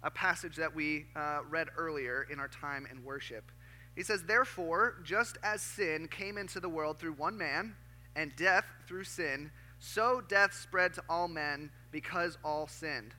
a 0.03 0.11
passage 0.11 0.57
that 0.57 0.75
we 0.75 1.07
uh, 1.15 1.41
read 1.49 1.69
earlier 1.77 2.27
in 2.31 2.41
our 2.41 2.49
time 2.49 2.87
in 2.91 3.05
worship. 3.05 3.51
He 3.95 4.03
says, 4.03 4.23
Therefore, 4.23 4.97
just 5.05 5.37
as 5.43 5.61
sin 5.61 6.09
came 6.09 6.39
into 6.39 6.61
the 6.61 6.69
world 6.69 6.99
through 6.99 7.13
one 7.13 7.37
man, 7.37 7.75
and 8.17 8.35
death 8.37 8.65
through 8.87 9.05
sin, 9.05 9.51
so 9.79 10.23
death 10.29 10.55
spread 10.55 10.95
to 10.95 11.03
all 11.09 11.29
men 11.29 11.71
because 11.91 12.39
all 12.45 12.67
sinned. 12.67 13.15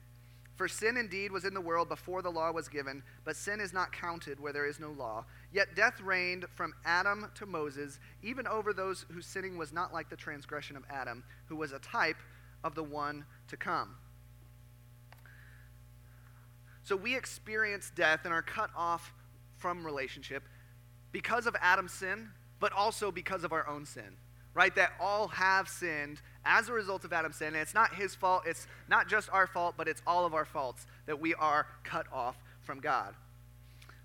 For 0.56 0.68
sin 0.68 0.96
indeed 0.96 1.32
was 1.32 1.44
in 1.44 1.52
the 1.52 1.60
world 1.60 1.90
before 1.90 2.22
the 2.22 2.30
law 2.30 2.50
was 2.50 2.68
given, 2.68 3.02
but 3.24 3.36
sin 3.36 3.60
is 3.60 3.74
not 3.74 3.92
counted 3.92 4.40
where 4.40 4.54
there 4.54 4.66
is 4.66 4.80
no 4.80 4.90
law. 4.90 5.26
Yet 5.52 5.76
death 5.76 6.00
reigned 6.00 6.46
from 6.54 6.72
Adam 6.84 7.30
to 7.34 7.44
Moses, 7.44 8.00
even 8.22 8.46
over 8.46 8.72
those 8.72 9.04
whose 9.12 9.26
sinning 9.26 9.58
was 9.58 9.72
not 9.72 9.92
like 9.92 10.08
the 10.08 10.16
transgression 10.16 10.74
of 10.74 10.84
Adam, 10.88 11.22
who 11.46 11.56
was 11.56 11.72
a 11.72 11.78
type 11.78 12.16
of 12.64 12.74
the 12.74 12.82
one 12.82 13.26
to 13.48 13.56
come. 13.58 13.96
So 16.84 16.96
we 16.96 17.14
experience 17.16 17.92
death 17.94 18.20
and 18.24 18.32
are 18.32 18.42
cut 18.42 18.70
off 18.74 19.12
from 19.58 19.84
relationship 19.84 20.44
because 21.12 21.46
of 21.46 21.54
Adam's 21.60 21.92
sin, 21.92 22.30
but 22.60 22.72
also 22.72 23.10
because 23.10 23.44
of 23.44 23.52
our 23.52 23.68
own 23.68 23.84
sin, 23.84 24.16
right? 24.54 24.74
That 24.74 24.92
all 25.00 25.28
have 25.28 25.68
sinned 25.68 26.22
as 26.46 26.68
a 26.68 26.72
result 26.72 27.04
of 27.04 27.12
Adam's 27.12 27.36
sin. 27.36 27.48
And 27.48 27.56
it's 27.56 27.74
not 27.74 27.94
his 27.94 28.14
fault, 28.14 28.44
it's 28.46 28.66
not 28.88 29.08
just 29.08 29.28
our 29.30 29.46
fault, 29.46 29.74
but 29.76 29.88
it's 29.88 30.02
all 30.06 30.24
of 30.24 30.34
our 30.34 30.44
faults 30.44 30.86
that 31.06 31.20
we 31.20 31.34
are 31.34 31.66
cut 31.82 32.06
off 32.12 32.36
from 32.62 32.80
God. 32.80 33.14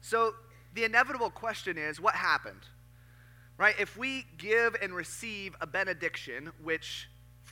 So 0.01 0.33
the 0.73 0.83
inevitable 0.83 1.29
question 1.29 1.77
is 1.77 2.01
what 2.01 2.15
happened? 2.15 2.61
Right? 3.57 3.75
If 3.79 3.95
we 3.97 4.25
give 4.37 4.75
and 4.81 4.93
receive 4.93 5.55
a 5.61 5.67
benediction, 5.67 6.51
which 6.63 7.09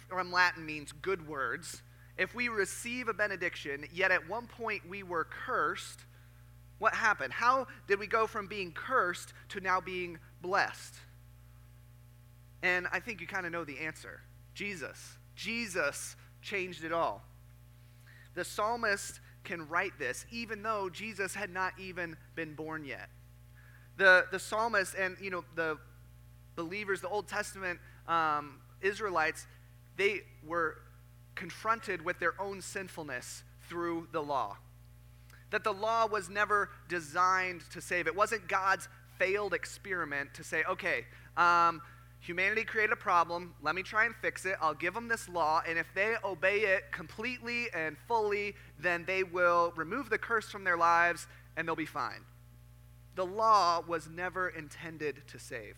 from 0.08 0.32
Latin 0.32 0.65
means 0.65 0.91
good 0.91 1.28
words, 1.28 1.84
if 2.17 2.34
we 2.34 2.49
receive 2.49 3.08
a 3.08 3.13
benediction, 3.13 3.86
yet 3.93 4.12
at 4.12 4.28
one 4.28 4.47
point 4.47 4.82
we 4.89 5.04
were 5.04 5.25
cursed, 5.25 6.02
what 6.80 6.93
happened? 6.93 7.32
How 7.32 7.67
did 7.88 7.99
we 7.99 8.08
go 8.08 8.25
from 8.25 8.47
being 8.47 8.71
cursed 8.71 9.34
to 9.49 9.60
now 9.60 9.80
being 9.80 10.17
blessed? 10.41 10.95
And 12.63 12.88
I 12.91 12.99
think 12.99 13.21
you 13.21 13.28
kind 13.28 13.45
of 13.45 13.52
know 13.52 13.63
the 13.63 13.80
answer 13.80 14.21
Jesus. 14.60 15.17
Jesus 15.36 16.17
changed 16.41 16.84
it 16.84 16.91
all. 16.91 17.24
The 18.36 18.43
psalmist 18.43 19.22
can 19.45 19.69
write 19.69 19.98
this 19.98 20.26
even 20.32 20.63
though 20.63 20.89
Jesus 20.89 21.34
had 21.34 21.50
not 21.50 21.72
even 21.80 22.17
been 22.36 22.56
born 22.56 22.84
yet. 22.84 23.08
The, 23.95 24.26
the 24.34 24.39
psalmist 24.39 24.95
and 24.95 25.15
you 25.22 25.30
know 25.30 25.45
the 25.56 25.78
believers, 26.58 27.00
the 27.00 27.08
Old 27.08 27.30
Testament 27.30 27.80
um, 28.06 28.60
Israelites, 28.82 29.48
they 29.95 30.24
were 30.45 30.76
confronted 31.36 32.04
with 32.04 32.19
their 32.19 32.34
own 32.38 32.62
sinfulness 32.62 33.43
through 33.69 34.10
the 34.12 34.22
law. 34.22 34.58
That 35.52 35.63
the 35.63 35.74
law 35.74 36.06
was 36.06 36.30
never 36.30 36.69
designed 36.89 37.62
to 37.72 37.80
save. 37.80 38.08
It 38.08 38.15
wasn't 38.15 38.50
God's 38.50 38.89
failed 39.17 39.54
experiment 39.54 40.34
to 40.34 40.43
say, 40.43 40.65
okay, 40.69 41.06
um, 41.38 41.82
humanity 42.19 42.63
created 42.63 42.93
a 42.93 42.97
problem. 42.97 43.53
Let 43.62 43.75
me 43.75 43.84
try 43.84 44.05
and 44.05 44.15
fix 44.15 44.45
it. 44.45 44.55
I'll 44.62 44.73
give 44.73 44.93
them 44.93 45.08
this 45.08 45.29
law. 45.29 45.62
And 45.67 45.77
if 45.77 45.88
they 45.95 46.15
obey 46.23 46.60
it 46.60 46.91
completely 46.91 47.67
and 47.73 47.97
fully, 48.08 48.55
then 48.79 49.05
they 49.05 49.23
will 49.23 49.73
remove 49.75 50.10
the 50.10 50.17
curse 50.17 50.49
from 50.49 50.63
their 50.63 50.77
lives 50.77 51.27
and 51.55 51.67
they'll 51.67 51.75
be 51.75 51.86
fine. 51.86 52.25
The 53.15 53.25
law 53.25 53.84
was 53.86 54.08
never 54.08 54.49
intended 54.49 55.23
to 55.27 55.39
save. 55.39 55.75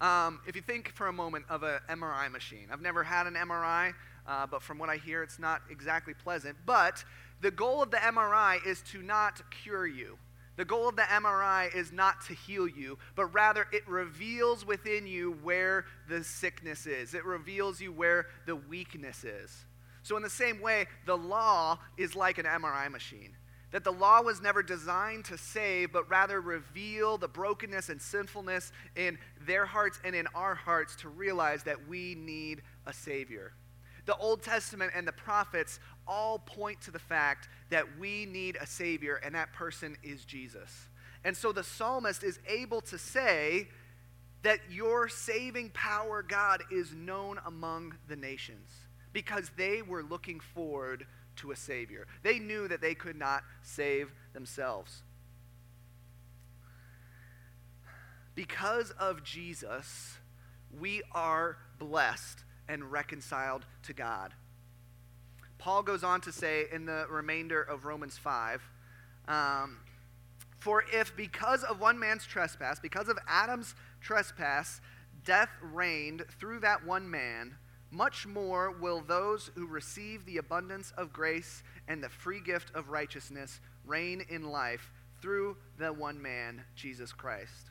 Um, 0.00 0.40
if 0.46 0.56
you 0.56 0.62
think 0.62 0.92
for 0.92 1.06
a 1.06 1.12
moment 1.12 1.46
of 1.48 1.62
an 1.62 1.78
MRI 1.88 2.30
machine, 2.30 2.68
I've 2.70 2.82
never 2.82 3.02
had 3.02 3.26
an 3.26 3.34
MRI, 3.34 3.94
uh, 4.26 4.46
but 4.46 4.60
from 4.60 4.78
what 4.78 4.88
I 4.88 4.96
hear, 4.96 5.22
it's 5.22 5.38
not 5.38 5.62
exactly 5.70 6.14
pleasant. 6.14 6.56
But 6.66 7.04
the 7.40 7.50
goal 7.50 7.82
of 7.82 7.90
the 7.90 7.98
MRI 7.98 8.64
is 8.66 8.82
to 8.92 9.02
not 9.02 9.40
cure 9.50 9.86
you. 9.86 10.18
The 10.56 10.64
goal 10.64 10.88
of 10.88 10.96
the 10.96 11.02
MRI 11.02 11.74
is 11.74 11.92
not 11.92 12.24
to 12.26 12.34
heal 12.34 12.68
you, 12.68 12.98
but 13.16 13.26
rather 13.26 13.66
it 13.72 13.86
reveals 13.88 14.64
within 14.64 15.06
you 15.06 15.32
where 15.42 15.84
the 16.08 16.22
sickness 16.22 16.86
is. 16.86 17.14
It 17.14 17.24
reveals 17.24 17.80
you 17.80 17.92
where 17.92 18.26
the 18.46 18.56
weakness 18.56 19.24
is. 19.24 19.64
So, 20.02 20.16
in 20.16 20.22
the 20.22 20.30
same 20.30 20.60
way, 20.60 20.86
the 21.06 21.16
law 21.16 21.78
is 21.96 22.14
like 22.14 22.38
an 22.38 22.44
MRI 22.44 22.90
machine 22.90 23.34
that 23.74 23.82
the 23.82 23.90
law 23.90 24.22
was 24.22 24.40
never 24.40 24.62
designed 24.62 25.24
to 25.24 25.36
save, 25.36 25.92
but 25.92 26.08
rather 26.08 26.40
reveal 26.40 27.18
the 27.18 27.26
brokenness 27.26 27.88
and 27.88 28.00
sinfulness 28.00 28.70
in 28.94 29.18
their 29.48 29.66
hearts 29.66 29.98
and 30.04 30.14
in 30.14 30.28
our 30.32 30.54
hearts 30.54 30.94
to 30.94 31.08
realize 31.08 31.64
that 31.64 31.88
we 31.88 32.14
need 32.14 32.62
a 32.86 32.92
Savior. 32.92 33.52
The 34.06 34.16
Old 34.16 34.44
Testament 34.44 34.92
and 34.94 35.08
the 35.08 35.12
prophets 35.12 35.80
all 36.06 36.38
point 36.38 36.80
to 36.82 36.90
the 36.90 36.98
fact 36.98 37.48
that 37.70 37.98
we 37.98 38.26
need 38.26 38.56
a 38.60 38.66
Savior, 38.66 39.16
and 39.16 39.34
that 39.34 39.52
person 39.52 39.96
is 40.02 40.24
Jesus. 40.24 40.88
And 41.24 41.36
so 41.36 41.52
the 41.52 41.64
psalmist 41.64 42.22
is 42.22 42.38
able 42.46 42.80
to 42.82 42.98
say 42.98 43.68
that 44.42 44.58
your 44.70 45.08
saving 45.08 45.70
power, 45.70 46.22
God, 46.22 46.62
is 46.70 46.92
known 46.92 47.40
among 47.46 47.94
the 48.08 48.16
nations 48.16 48.70
because 49.12 49.50
they 49.56 49.80
were 49.80 50.02
looking 50.02 50.38
forward 50.38 51.06
to 51.36 51.50
a 51.50 51.56
Savior. 51.56 52.06
They 52.22 52.38
knew 52.38 52.68
that 52.68 52.80
they 52.80 52.94
could 52.94 53.16
not 53.16 53.42
save 53.62 54.12
themselves. 54.34 55.02
Because 58.34 58.90
of 58.92 59.22
Jesus, 59.22 60.18
we 60.78 61.02
are 61.12 61.56
blessed 61.78 62.44
and 62.68 62.90
reconciled 62.90 63.64
to 63.84 63.92
God. 63.92 64.32
Paul 65.64 65.82
goes 65.82 66.04
on 66.04 66.20
to 66.20 66.30
say 66.30 66.66
in 66.70 66.84
the 66.84 67.06
remainder 67.08 67.62
of 67.62 67.86
Romans 67.86 68.18
5 68.18 68.60
um, 69.28 69.78
For 70.58 70.84
if 70.92 71.16
because 71.16 71.64
of 71.64 71.80
one 71.80 71.98
man's 71.98 72.26
trespass, 72.26 72.78
because 72.78 73.08
of 73.08 73.18
Adam's 73.26 73.74
trespass, 74.02 74.82
death 75.24 75.48
reigned 75.62 76.26
through 76.38 76.60
that 76.60 76.84
one 76.84 77.10
man, 77.10 77.56
much 77.90 78.26
more 78.26 78.72
will 78.72 79.00
those 79.00 79.50
who 79.54 79.66
receive 79.66 80.26
the 80.26 80.36
abundance 80.36 80.92
of 80.98 81.14
grace 81.14 81.62
and 81.88 82.04
the 82.04 82.10
free 82.10 82.40
gift 82.40 82.70
of 82.74 82.90
righteousness 82.90 83.62
reign 83.86 84.22
in 84.28 84.42
life 84.42 84.92
through 85.22 85.56
the 85.78 85.90
one 85.90 86.20
man, 86.20 86.62
Jesus 86.76 87.10
Christ. 87.10 87.70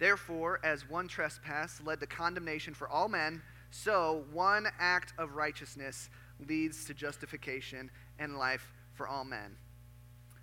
Therefore, 0.00 0.58
as 0.64 0.90
one 0.90 1.06
trespass 1.06 1.80
led 1.84 2.00
to 2.00 2.06
condemnation 2.08 2.74
for 2.74 2.88
all 2.88 3.08
men, 3.08 3.42
so 3.70 4.24
one 4.32 4.66
act 4.80 5.14
of 5.18 5.36
righteousness 5.36 6.10
leads 6.48 6.84
to 6.86 6.94
justification 6.94 7.90
and 8.18 8.36
life 8.36 8.72
for 8.94 9.06
all 9.08 9.24
men. 9.24 9.56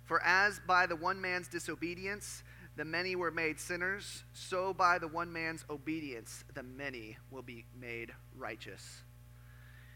For 0.04 0.22
as 0.22 0.60
by 0.66 0.86
the 0.86 0.96
one 0.96 1.20
man's 1.20 1.48
disobedience 1.48 2.42
the 2.76 2.84
many 2.84 3.16
were 3.16 3.30
made 3.30 3.60
sinners, 3.60 4.22
so 4.32 4.72
by 4.72 4.98
the 4.98 5.08
one 5.08 5.32
man's 5.32 5.64
obedience, 5.68 6.44
the 6.54 6.62
many 6.62 7.18
will 7.30 7.42
be 7.42 7.66
made 7.78 8.12
righteous. 8.36 9.02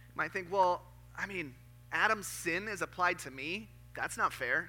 You 0.08 0.14
might 0.16 0.32
think, 0.32 0.52
well, 0.52 0.82
I 1.16 1.26
mean, 1.26 1.54
Adam's 1.92 2.26
sin 2.26 2.68
is 2.68 2.82
applied 2.82 3.20
to 3.20 3.30
me. 3.30 3.68
That's 3.96 4.18
not 4.18 4.32
fair. 4.32 4.68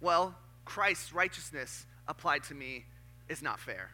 Well, 0.00 0.34
Christ's 0.64 1.12
righteousness 1.12 1.86
applied 2.08 2.42
to 2.44 2.54
me 2.54 2.86
is 3.28 3.42
not 3.42 3.60
fair. 3.60 3.90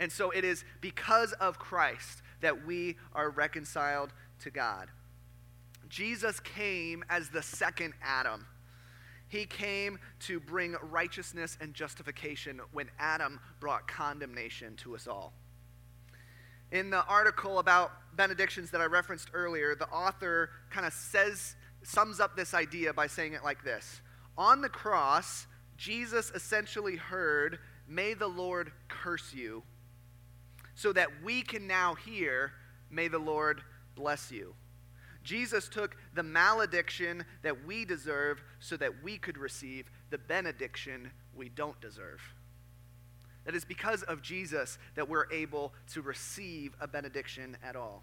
And 0.00 0.10
so 0.10 0.30
it 0.30 0.44
is 0.44 0.64
because 0.80 1.32
of 1.34 1.58
Christ 1.58 2.20
that 2.40 2.66
we 2.66 2.96
are 3.14 3.30
reconciled 3.30 4.12
to 4.40 4.50
God. 4.50 4.88
Jesus 5.94 6.40
came 6.40 7.04
as 7.08 7.28
the 7.28 7.40
second 7.40 7.94
Adam. 8.02 8.44
He 9.28 9.44
came 9.44 10.00
to 10.20 10.40
bring 10.40 10.74
righteousness 10.82 11.56
and 11.60 11.72
justification 11.72 12.60
when 12.72 12.90
Adam 12.98 13.38
brought 13.60 13.86
condemnation 13.86 14.74
to 14.78 14.96
us 14.96 15.06
all. 15.06 15.32
In 16.72 16.90
the 16.90 17.04
article 17.06 17.60
about 17.60 17.92
benedictions 18.16 18.72
that 18.72 18.80
I 18.80 18.86
referenced 18.86 19.28
earlier, 19.34 19.76
the 19.76 19.86
author 19.86 20.50
kind 20.68 20.84
of 20.84 20.92
says, 20.92 21.54
sums 21.84 22.18
up 22.18 22.34
this 22.34 22.54
idea 22.54 22.92
by 22.92 23.06
saying 23.06 23.34
it 23.34 23.44
like 23.44 23.62
this 23.62 24.00
On 24.36 24.62
the 24.62 24.68
cross, 24.68 25.46
Jesus 25.76 26.32
essentially 26.34 26.96
heard, 26.96 27.60
May 27.86 28.14
the 28.14 28.26
Lord 28.26 28.72
curse 28.88 29.32
you, 29.32 29.62
so 30.74 30.92
that 30.92 31.06
we 31.22 31.42
can 31.42 31.68
now 31.68 31.94
hear, 31.94 32.50
May 32.90 33.06
the 33.06 33.20
Lord 33.20 33.60
bless 33.94 34.32
you. 34.32 34.56
Jesus 35.24 35.68
took 35.68 35.96
the 36.14 36.22
malediction 36.22 37.24
that 37.42 37.64
we 37.64 37.84
deserve 37.84 38.42
so 38.60 38.76
that 38.76 39.02
we 39.02 39.18
could 39.18 39.38
receive 39.38 39.90
the 40.10 40.18
benediction 40.18 41.10
we 41.34 41.48
don't 41.48 41.80
deserve. 41.80 42.20
That 43.44 43.54
is 43.54 43.64
because 43.64 44.02
of 44.04 44.22
Jesus 44.22 44.78
that 44.94 45.08
we're 45.08 45.30
able 45.32 45.72
to 45.92 46.02
receive 46.02 46.74
a 46.80 46.86
benediction 46.86 47.56
at 47.62 47.74
all. 47.74 48.02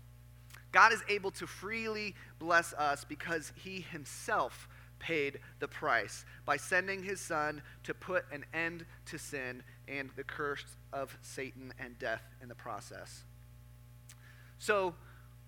God 0.72 0.94
is 0.94 1.04
able 1.10 1.32
to 1.32 1.48
freely 1.48 2.16
bless 2.40 2.74
us 2.74 3.06
because 3.08 3.52
he 3.56 3.82
himself 3.82 4.68
paid 5.00 5.40
the 5.60 5.68
price 5.68 6.26
by 6.46 6.58
sending 6.58 7.04
his 7.04 7.20
son 7.20 7.62
to 7.84 7.94
put 7.94 8.24
an 8.32 8.46
end 8.54 8.86
to 9.06 9.18
sin 9.18 9.64
and 9.88 10.10
the 10.16 10.24
curse 10.24 10.64
of 10.94 11.18
Satan 11.22 11.74
and 11.80 11.98
death 12.00 12.22
in 12.42 12.48
the 12.48 12.56
process. 12.56 13.24
So, 14.60 14.94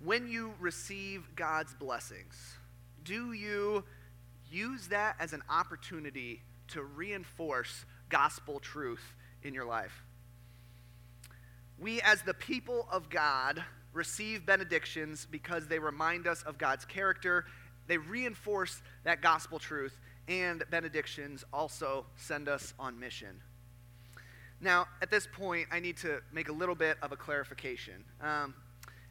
when 0.04 0.28
you 0.28 0.54
receive 0.60 1.28
God's 1.36 1.74
blessings, 1.74 2.58
do 3.04 3.34
you 3.34 3.84
use 4.52 4.88
that 4.88 5.16
as 5.20 5.34
an 5.34 5.42
opportunity 5.50 6.42
to 6.70 6.84
reinforce 6.84 7.86
gospel 8.10 8.60
truth 8.60 9.16
in 9.44 9.54
your 9.54 9.66
life? 9.66 10.04
We, 11.80 12.02
as 12.02 12.22
the 12.22 12.34
people 12.34 12.88
of 12.92 13.10
God, 13.10 13.63
receive 13.94 14.46
benedictions 14.46 15.28
because 15.30 15.68
they 15.68 15.80
remind 15.80 16.28
us 16.28 16.44
of 16.44 16.58
God's 16.58 16.86
character, 16.86 17.46
they 17.88 17.98
reinforce 17.98 18.82
that 19.04 19.22
gospel 19.22 19.60
truth, 19.60 20.00
and 20.28 20.63
benedictions 20.70 21.44
also 21.52 22.06
send 22.16 22.48
us 22.48 22.74
on 22.80 23.00
mission. 23.00 23.42
Now, 24.62 24.88
at 25.02 25.12
this 25.12 25.28
point, 25.28 25.68
I 25.72 25.80
need 25.80 25.98
to 25.98 26.22
make 26.32 26.48
a 26.48 26.54
little 26.54 26.76
bit 26.76 26.98
of 27.02 27.12
a 27.12 27.18
clarification. 27.18 28.06
Um, 28.22 28.54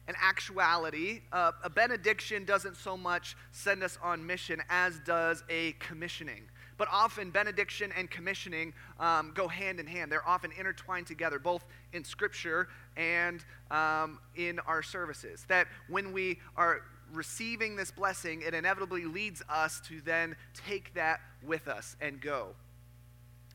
in 0.07 0.15
actuality, 0.21 1.21
uh, 1.31 1.51
a 1.63 1.69
benediction 1.69 2.43
doesn't 2.43 2.75
so 2.75 2.97
much 2.97 3.35
send 3.51 3.83
us 3.83 3.97
on 4.03 4.25
mission 4.25 4.61
as 4.69 4.99
does 5.05 5.43
a 5.49 5.73
commissioning. 5.73 6.43
But 6.77 6.87
often, 6.91 7.29
benediction 7.29 7.91
and 7.95 8.09
commissioning 8.09 8.73
um, 8.99 9.31
go 9.35 9.47
hand 9.47 9.79
in 9.79 9.87
hand. 9.87 10.11
They're 10.11 10.27
often 10.27 10.51
intertwined 10.57 11.07
together, 11.07 11.39
both 11.39 11.65
in 11.93 12.03
Scripture 12.03 12.67
and 12.97 13.45
um, 13.71 14.19
in 14.35 14.59
our 14.59 14.81
services. 14.83 15.45
That 15.47 15.67
when 15.87 16.11
we 16.11 16.39
are 16.57 16.81
receiving 17.13 17.75
this 17.75 17.91
blessing, 17.91 18.41
it 18.41 18.53
inevitably 18.53 19.05
leads 19.05 19.43
us 19.47 19.81
to 19.87 20.01
then 20.01 20.35
take 20.53 20.93
that 20.95 21.21
with 21.45 21.67
us 21.67 21.95
and 22.01 22.19
go. 22.19 22.55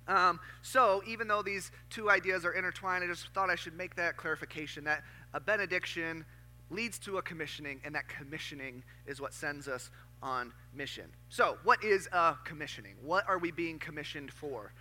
Um, 0.07 0.41
so, 0.63 1.03
even 1.07 1.29
though 1.29 1.43
these 1.43 1.71
two 1.91 2.09
ideas 2.11 2.45
are 2.45 2.53
intertwined, 2.53 3.05
I 3.05 3.09
just 3.09 3.29
thought 3.35 3.51
I 3.51 3.57
should 3.57 3.77
make 3.77 3.95
that 3.97 4.17
clarification 4.17 4.85
that 4.85 5.03
a 5.35 5.41
benediction 5.41 6.25
leads 6.71 6.99
to 7.01 7.19
a 7.19 7.23
commissioning, 7.23 7.81
and 7.85 7.95
that 7.95 8.09
commissioning 8.09 8.83
is 9.07 9.21
what 9.21 9.33
sends 9.33 9.69
us 9.69 9.91
on 10.23 10.53
mission. 10.75 11.05
So, 11.29 11.59
what 11.65 11.83
is 11.83 12.09
a 12.13 12.37
commissioning? 12.45 12.97
What 13.03 13.29
are 13.29 13.39
we 13.39 13.51
being 13.51 13.79
commissioned 13.79 14.33
for? 14.33 14.73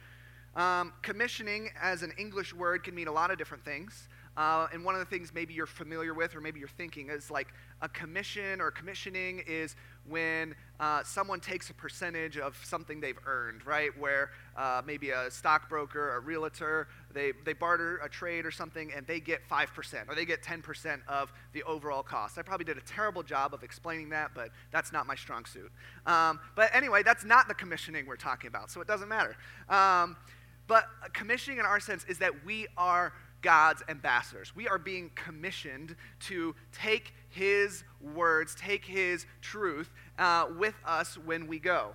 Um, 0.56 0.93
commissioning, 1.02 1.69
as 1.80 2.02
an 2.04 2.12
English 2.17 2.54
word, 2.54 2.84
can 2.84 2.95
mean 2.95 3.08
a 3.08 3.12
lot 3.12 3.32
of 3.32 3.38
different 3.38 3.63
things. 3.63 4.08
Uh, 4.38 4.67
and 4.71 4.86
one 4.86 4.93
of 4.93 5.00
the 5.00 5.06
things 5.06 5.34
maybe 5.34 5.52
you're 5.52 5.65
familiar 5.65 6.13
with 6.13 6.36
or 6.36 6.41
maybe 6.41 6.60
you're 6.60 6.69
thinking 6.69 7.10
is 7.10 7.32
like 7.32 7.47
a 7.82 7.89
commission 7.89 8.62
or 8.62 8.69
commissioning 8.69 9.41
is 9.47 9.76
when 10.08 10.54
uh, 10.80 11.02
someone 11.04 11.39
takes 11.39 11.71
a 11.71 11.73
percentage 11.73 12.38
of 12.38 12.56
something 12.63 13.02
they've 13.02 13.17
earned, 13.26 13.65
right? 13.65 13.89
Where 14.00 14.30
uh, 14.56 14.84
maybe 14.86 15.10
a 15.10 15.32
stockbroker, 15.32 16.15
a 16.15 16.19
realtor, 16.19 16.88
they, 17.13 17.34
they 17.45 17.54
barter 17.54 17.97
a 17.97 18.08
trade 18.08 18.45
or 18.45 18.52
something 18.52 18.93
and 18.95 19.08
they 19.08 19.19
get 19.19 19.41
5% 19.50 20.08
or 20.08 20.13
they 20.13 20.23
get 20.23 20.43
10% 20.43 21.00
of 21.08 21.34
the 21.54 21.63
overall 21.63 22.04
cost. 22.04 22.38
I 22.38 22.43
probably 22.43 22.65
did 22.65 22.78
a 22.78 22.82
terrible 22.82 23.23
job 23.23 23.56
of 23.56 23.63
explaining 23.63 24.10
that, 24.10 24.32
but 24.36 24.50
that's 24.71 24.93
not 24.93 25.08
my 25.08 25.15
strong 25.15 25.45
suit. 25.45 25.71
Um, 26.06 26.39
but 26.56 26.69
anyway, 26.76 27.02
that's 27.02 27.26
not 27.26 27.47
the 27.47 27.56
commissioning 27.56 28.06
we're 28.06 28.17
talking 28.17 28.50
about, 28.50 28.69
so 28.69 28.82
it 28.82 28.88
doesn't 28.88 29.10
matter. 29.10 29.36
Um, 29.67 30.15
but 30.67 30.86
commissioning 31.13 31.60
in 31.60 31.65
our 31.65 31.80
sense 31.80 32.04
is 32.06 32.19
that 32.19 32.45
we 32.45 32.67
are 32.78 33.13
God's 33.41 33.84
ambassadors. 33.88 34.56
We 34.56 34.67
are 34.67 34.78
being 34.78 35.12
commissioned 35.15 35.95
to 36.21 36.56
take 36.71 37.13
His 37.30 37.84
words, 38.02 38.56
take 38.56 38.86
His 38.86 39.26
truth 39.41 39.91
uh, 40.17 40.47
with 40.58 40.76
us 40.86 41.17
when 41.17 41.47
we 41.47 41.60
go. 41.60 41.93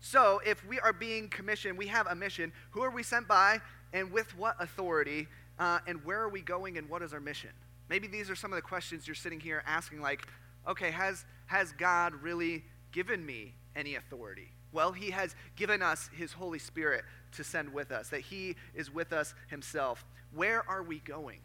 So, 0.00 0.40
if 0.46 0.66
we 0.66 0.80
are 0.80 0.92
being 0.92 1.28
commissioned, 1.28 1.76
we 1.76 1.86
have 1.88 2.06
a 2.06 2.14
mission. 2.14 2.52
Who 2.70 2.82
are 2.82 2.90
we 2.90 3.02
sent 3.02 3.28
by, 3.28 3.60
and 3.92 4.10
with 4.10 4.36
what 4.36 4.56
authority, 4.58 5.28
uh, 5.58 5.80
and 5.86 6.02
where 6.04 6.20
are 6.20 6.28
we 6.28 6.40
going, 6.40 6.78
and 6.78 6.88
what 6.88 7.02
is 7.02 7.12
our 7.12 7.20
mission? 7.20 7.50
Maybe 7.88 8.06
these 8.06 8.30
are 8.30 8.36
some 8.36 8.52
of 8.52 8.56
the 8.56 8.62
questions 8.62 9.06
you're 9.06 9.14
sitting 9.14 9.40
here 9.40 9.62
asking, 9.66 10.00
like, 10.00 10.26
okay, 10.66 10.90
has, 10.90 11.24
has 11.46 11.72
God 11.72 12.14
really 12.14 12.64
given 12.92 13.24
me 13.26 13.54
any 13.76 13.96
authority? 13.96 14.48
Well, 14.72 14.92
He 14.92 15.10
has 15.10 15.34
given 15.56 15.82
us 15.82 16.08
His 16.16 16.32
Holy 16.32 16.58
Spirit 16.58 17.04
to 17.32 17.44
send 17.44 17.72
with 17.72 17.90
us, 17.90 18.08
that 18.08 18.20
He 18.20 18.56
is 18.74 18.92
with 18.92 19.12
us 19.12 19.34
Himself. 19.48 20.04
Where 20.34 20.68
are 20.68 20.82
we 20.82 20.98
going? 20.98 21.40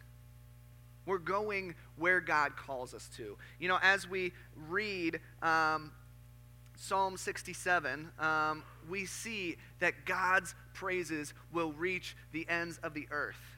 We're 1.06 1.18
going 1.20 1.76
where 1.98 2.20
God 2.20 2.56
calls 2.56 2.94
us 2.94 3.10
to. 3.18 3.38
You 3.60 3.68
know, 3.68 3.78
as 3.82 4.10
we 4.10 4.34
read 4.68 5.20
um, 5.42 5.92
Psalm 6.78 7.18
67, 7.18 8.10
um, 8.20 8.64
we 8.90 9.06
see 9.06 9.58
that 9.80 10.06
God's 10.06 10.56
praises 10.74 11.34
will 11.54 11.74
reach 11.74 12.16
the 12.32 12.48
ends 12.50 12.80
of 12.84 12.94
the 12.94 13.08
earth. 13.12 13.55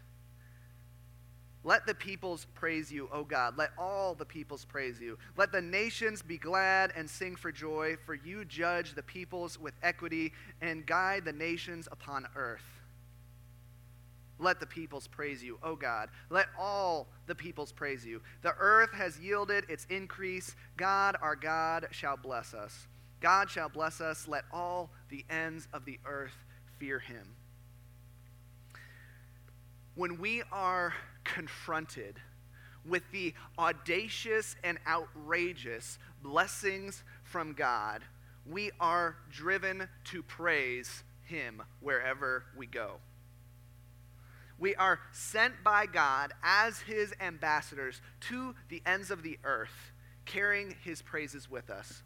Let 1.64 1.86
the 1.86 1.94
peoples 1.94 2.48
praise 2.56 2.92
you, 2.92 3.10
O 3.12 3.24
God. 3.24 3.58
Let 3.58 3.72
all 3.78 4.16
the 4.16 4.26
peoples 4.26 4.64
praise 4.64 5.02
you. 5.02 5.18
Let 5.36 5.52
the 5.52 5.62
nations 5.62 6.22
be 6.22 6.38
glad 6.38 6.94
and 6.96 7.10
sing 7.10 7.36
for 7.36 7.52
joy, 7.52 7.98
for 8.06 8.16
you 8.16 8.46
judge 8.46 8.94
the 8.94 9.04
peoples 9.04 9.60
with 9.60 9.74
equity 9.84 10.32
and 10.62 10.86
guide 10.86 11.26
the 11.26 11.34
nations 11.34 11.88
upon 11.92 12.26
earth. 12.36 12.64
Let 14.40 14.60
the 14.60 14.68
peoples 14.68 15.08
praise 15.08 15.44
you, 15.44 15.58
O 15.64 15.76
God. 15.76 16.10
Let 16.30 16.48
all 16.60 17.08
the 17.26 17.36
peoples 17.36 17.72
praise 17.72 18.06
you. 18.06 18.22
The 18.44 18.54
earth 18.60 18.94
has 18.94 19.20
yielded 19.20 19.66
its 19.68 19.86
increase. 19.90 20.56
God, 20.78 21.18
our 21.22 21.36
God, 21.36 21.88
shall 21.92 22.18
bless 22.18 22.54
us. 22.54 22.88
God 23.20 23.50
shall 23.50 23.68
bless 23.68 24.00
us. 24.00 24.28
Let 24.28 24.44
all 24.54 24.92
the 25.10 25.26
ends 25.30 25.68
of 25.74 25.86
the 25.86 26.00
earth 26.06 26.36
fear 26.78 27.00
him. 27.00 27.36
When 29.96 30.20
we 30.20 30.44
are 30.52 30.94
confronted 31.34 32.20
with 32.88 33.04
the 33.12 33.34
audacious 33.60 34.56
and 34.64 34.78
outrageous 34.88 36.00
blessings 36.24 37.04
from 37.24 37.54
God, 37.54 38.02
we 38.50 38.72
are 38.80 39.18
driven 39.30 39.90
to 40.06 40.24
praise 40.24 41.04
him 41.24 41.62
wherever 41.82 42.46
we 42.56 42.66
go. 42.66 42.94
We 44.60 44.74
are 44.76 45.00
sent 45.12 45.54
by 45.64 45.86
God 45.86 46.34
as 46.42 46.80
his 46.80 47.14
ambassadors 47.20 48.02
to 48.22 48.56
the 48.70 48.82
ends 48.86 49.12
of 49.12 49.22
the 49.22 49.38
earth, 49.44 49.92
carrying 50.26 50.76
his 50.84 51.02
praises 51.02 51.50
with 51.50 51.70
us. 51.70 52.02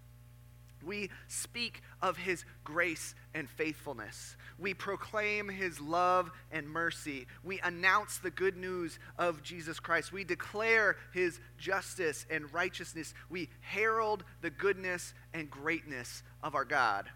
We 0.84 1.10
speak 1.28 1.82
of 2.02 2.18
his 2.18 2.46
grace 2.64 3.16
and 3.34 3.50
faithfulness. 3.50 4.36
We 4.60 4.74
proclaim 4.74 5.50
his 5.50 5.80
love 5.80 6.32
and 6.52 6.70
mercy. 6.70 7.28
We 7.44 7.60
announce 7.62 8.18
the 8.18 8.32
good 8.32 8.58
news 8.58 9.00
of 9.18 9.44
Jesus 9.44 9.80
Christ. 9.80 10.12
We 10.12 10.24
declare 10.24 10.98
his 11.14 11.40
justice 11.58 12.26
and 12.30 12.52
righteousness. 12.54 13.14
We 13.30 13.50
herald 13.62 14.24
the 14.42 14.50
goodness 14.50 15.14
and 15.34 15.50
greatness 15.50 16.24
of 16.44 16.56
our 16.56 16.66
God. 16.66 17.10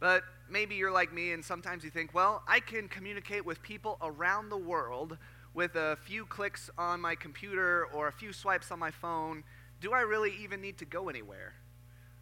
But 0.00 0.24
maybe 0.50 0.76
you're 0.76 0.90
like 0.90 1.12
me, 1.12 1.32
and 1.32 1.44
sometimes 1.44 1.84
you 1.84 1.90
think, 1.90 2.14
well, 2.14 2.42
I 2.48 2.60
can 2.60 2.88
communicate 2.88 3.44
with 3.44 3.62
people 3.62 3.98
around 4.02 4.48
the 4.48 4.56
world 4.56 5.18
with 5.52 5.74
a 5.74 5.98
few 6.04 6.24
clicks 6.26 6.70
on 6.78 7.00
my 7.00 7.14
computer 7.14 7.86
or 7.86 8.08
a 8.08 8.12
few 8.12 8.32
swipes 8.32 8.70
on 8.70 8.78
my 8.78 8.90
phone. 8.90 9.44
Do 9.80 9.92
I 9.92 10.00
really 10.00 10.34
even 10.42 10.60
need 10.60 10.78
to 10.78 10.84
go 10.84 11.08
anywhere? 11.08 11.54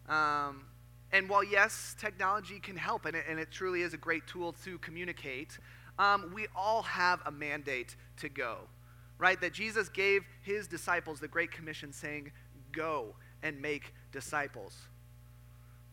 Um, 0.07 0.65
and 1.11 1.27
while, 1.27 1.43
yes, 1.43 1.95
technology 1.99 2.59
can 2.59 2.77
help, 2.77 3.05
and 3.05 3.15
it, 3.15 3.25
and 3.27 3.39
it 3.39 3.51
truly 3.51 3.81
is 3.81 3.93
a 3.93 3.97
great 3.97 4.27
tool 4.27 4.53
to 4.63 4.77
communicate, 4.79 5.57
um, 5.97 6.31
we 6.33 6.47
all 6.55 6.83
have 6.83 7.19
a 7.25 7.31
mandate 7.31 7.95
to 8.17 8.29
go, 8.29 8.59
right? 9.17 9.39
That 9.41 9.53
Jesus 9.53 9.89
gave 9.89 10.23
his 10.43 10.67
disciples 10.67 11.19
the 11.19 11.27
Great 11.27 11.51
Commission 11.51 11.91
saying, 11.91 12.31
Go 12.71 13.15
and 13.41 13.59
make 13.61 13.93
disciples, 14.11 14.77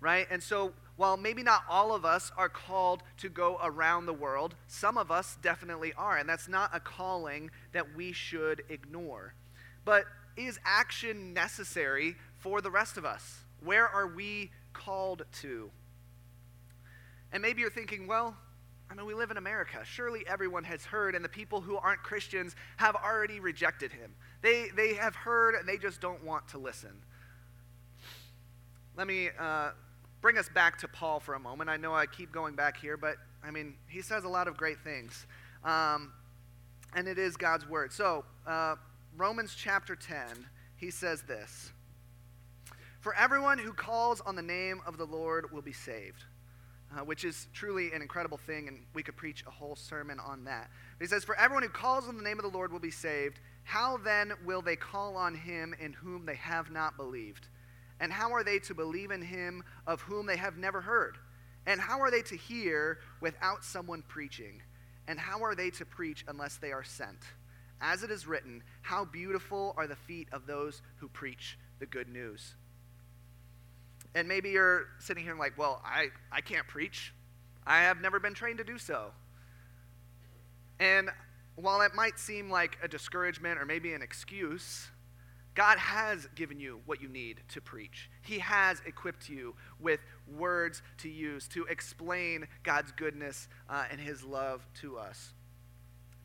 right? 0.01 0.27
And 0.31 0.43
so 0.43 0.73
while 0.97 1.17
maybe 1.17 1.43
not 1.43 1.63
all 1.69 1.95
of 1.95 2.05
us 2.05 2.31
are 2.37 2.49
called 2.49 3.03
to 3.19 3.29
go 3.29 3.59
around 3.63 4.07
the 4.07 4.13
world, 4.13 4.55
some 4.67 4.99
of 4.99 5.11
us 5.11 5.39
definitely 5.43 5.93
are. 5.95 6.19
And 6.19 6.29
that's 6.29 6.49
not 6.49 6.71
a 6.75 6.81
calling 6.81 7.51
that 7.73 7.97
we 7.97 8.13
should 8.13 8.63
ignore. 8.69 9.35
But 9.85 10.05
is 10.37 10.59
action 10.65 11.33
necessary 11.33 12.17
for 12.39 12.61
the 12.61 12.71
rest 12.71 12.97
of 12.97 13.05
us? 13.05 13.41
Where 13.63 13.89
are 13.89 14.07
we 14.07 14.51
called 14.73 15.25
to? 15.41 15.71
And 17.33 17.43
maybe 17.43 17.61
you're 17.61 17.71
thinking, 17.71 18.07
well, 18.07 18.37
I 18.91 18.95
mean, 18.95 19.07
we 19.07 19.15
live 19.15 19.31
in 19.31 19.37
America. 19.37 19.79
Surely 19.85 20.25
everyone 20.29 20.65
has 20.65 20.85
heard, 20.85 21.15
and 21.15 21.25
the 21.25 21.29
people 21.29 21.61
who 21.61 21.77
aren't 21.77 22.03
Christians 22.03 22.55
have 22.77 22.95
already 22.95 23.41
rejected 23.41 23.93
him. 23.93 24.15
They, 24.43 24.69
they 24.77 24.95
have 24.95 25.17
heard, 25.17 25.55
and 25.55 25.69
they 25.69 25.77
just 25.77 26.01
don't 26.01 26.23
want 26.25 26.47
to 26.49 26.59
listen. 26.59 26.93
Let 28.97 29.07
me 29.07 29.31
uh, 29.39 29.71
bring 30.21 30.39
us 30.39 30.49
back 30.49 30.79
to 30.79 30.89
Paul 30.89 31.19
for 31.21 31.35
a 31.35 31.41
moment. 31.41 31.69
I 31.69 31.77
know 31.77 31.95
I 31.95 32.07
keep 32.07 32.31
going 32.31 32.55
back 32.55 32.77
here, 32.77 32.97
but 32.97 33.17
I 33.43 33.51
mean, 33.51 33.75
he 33.89 34.03
says 34.03 34.25
a 34.25 34.29
lot 34.29 34.47
of 34.47 34.57
great 34.57 34.79
things. 34.81 35.27
Um, 35.65 36.13
and 36.95 37.09
it 37.09 37.19
is 37.19 37.37
God's 37.37 37.69
word. 37.69 37.93
So, 37.93 38.25
uh, 38.47 38.77
Romans 39.17 39.55
chapter 39.57 39.97
10, 39.97 40.47
he 40.77 40.91
says 40.91 41.23
this 41.23 41.73
For 43.01 43.15
everyone 43.15 43.59
who 43.59 43.73
calls 43.73 44.21
on 44.21 44.37
the 44.37 44.43
name 44.43 44.83
of 44.87 44.99
the 44.99 45.07
Lord 45.07 45.51
will 45.53 45.63
be 45.63 45.73
saved. 45.73 46.25
Uh, 46.97 47.01
which 47.01 47.25
is 47.25 47.49
truly 47.53 47.93
an 47.93 48.01
incredible 48.01 48.39
thing, 48.39 48.69
and 48.69 48.79
we 48.95 49.03
could 49.03 49.17
preach 49.17 49.43
a 49.45 49.51
whole 49.51 49.75
sermon 49.75 50.21
on 50.21 50.45
that. 50.45 50.71
But 50.97 51.05
he 51.05 51.09
says, 51.09 51.25
For 51.25 51.37
everyone 51.37 51.65
who 51.65 51.69
calls 51.69 52.07
on 52.07 52.17
the 52.17 52.23
name 52.23 52.39
of 52.39 52.45
the 52.45 52.57
Lord 52.57 52.73
will 52.73 52.79
be 52.79 52.93
saved. 52.93 53.41
How 53.65 53.97
then 53.97 54.33
will 54.45 54.63
they 54.63 54.77
call 54.77 55.17
on 55.17 55.35
him 55.35 55.75
in 55.81 55.93
whom 55.93 56.27
they 56.27 56.37
have 56.37 56.71
not 56.71 56.97
believed? 56.97 57.49
And 57.99 58.13
how 58.13 58.31
are 58.33 58.45
they 58.45 58.61
to 58.61 58.75
believe 58.75 59.11
in 59.11 59.21
him 59.21 59.65
of 59.89 60.01
whom 60.03 60.27
they 60.27 60.37
have 60.37 60.59
never 60.59 60.81
heard? 60.81 61.19
And 61.67 61.81
how 61.81 62.01
are 62.01 62.11
they 62.11 62.23
to 62.23 62.37
hear 62.37 63.01
without 63.21 63.65
someone 63.65 64.05
preaching? 64.07 64.63
And 65.09 65.19
how 65.19 65.43
are 65.43 65.57
they 65.57 65.71
to 65.71 65.85
preach 65.85 66.25
unless 66.29 66.57
they 66.59 66.71
are 66.71 66.85
sent? 66.85 67.19
As 67.81 68.03
it 68.03 68.11
is 68.11 68.27
written, 68.27 68.63
How 68.83 69.05
beautiful 69.05 69.75
are 69.77 69.87
the 69.87 69.97
feet 69.97 70.29
of 70.33 70.47
those 70.47 70.83
who 70.97 71.09
preach 71.09 71.59
the 71.79 71.87
good 71.87 72.09
news. 72.09 72.55
And 74.15 74.27
maybe 74.27 74.51
you're 74.51 74.87
sitting 74.99 75.23
here 75.23 75.33
and 75.33 75.41
like, 75.41 75.59
Well, 75.59 75.83
I, 75.85 76.09
I 76.33 76.41
can't 76.41 76.67
preach. 76.67 77.13
I 77.67 77.83
have 77.83 78.01
never 78.01 78.21
been 78.21 78.35
trained 78.35 78.59
to 78.59 78.65
do 78.65 78.79
so. 78.79 79.11
And 80.79 81.11
while 81.57 81.81
it 81.83 81.95
might 81.95 82.19
seem 82.19 82.51
like 82.51 82.79
a 82.83 82.89
discouragement 82.89 83.59
or 83.59 83.65
maybe 83.65 83.93
an 83.93 84.03
excuse, 84.03 84.89
God 85.55 85.79
has 85.79 86.29
given 86.35 86.61
you 86.61 86.81
what 86.85 87.01
you 87.01 87.09
need 87.09 87.41
to 87.49 87.63
preach. 87.63 88.11
He 88.23 88.39
has 88.41 88.83
equipped 88.85 89.29
you 89.31 89.55
with 89.81 90.01
words 90.29 90.83
to 90.99 91.09
use 91.09 91.49
to 91.49 91.65
explain 91.65 92.47
God's 92.63 92.93
goodness 92.93 93.49
uh, 93.69 93.85
and 93.91 93.99
His 93.99 94.23
love 94.23 94.67
to 94.83 94.99
us. 94.99 95.33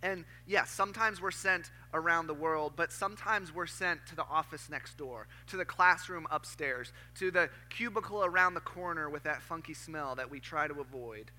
And 0.04 0.26
yes, 0.48 0.72
sometimes 0.72 1.22
we're 1.22 1.32
sent 1.32 1.70
around 1.94 2.28
the 2.28 2.34
world, 2.34 2.74
but 2.76 2.92
sometimes 2.92 3.54
we're 3.54 3.68
sent 3.68 4.06
to 4.08 4.16
the 4.16 4.24
office 4.24 4.70
next 4.70 4.98
door, 4.98 5.28
to 5.48 5.58
the 5.58 5.66
classroom 5.66 6.26
upstairs, 6.32 6.92
to 7.20 7.30
the 7.30 7.50
cubicle 7.70 8.26
around 8.26 8.56
the 8.56 8.62
corner 8.62 9.10
with 9.10 9.24
that 9.24 9.42
funky 9.42 9.74
smell 9.74 10.16
that 10.16 10.32
we 10.32 10.40
try 10.40 10.68
to 10.68 10.80
avoid. 10.80 11.32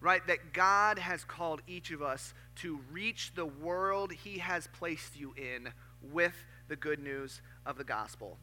Right? 0.00 0.26
That 0.26 0.52
God 0.52 0.98
has 0.98 1.24
called 1.24 1.62
each 1.66 1.90
of 1.90 2.02
us 2.02 2.34
to 2.56 2.80
reach 2.90 3.32
the 3.34 3.46
world 3.46 4.12
He 4.12 4.38
has 4.38 4.68
placed 4.78 5.16
you 5.18 5.32
in 5.36 5.72
with 6.02 6.34
the 6.68 6.76
good 6.76 6.98
news 6.98 7.40
of 7.64 7.78
the 7.78 7.84
gospel. 7.84 8.38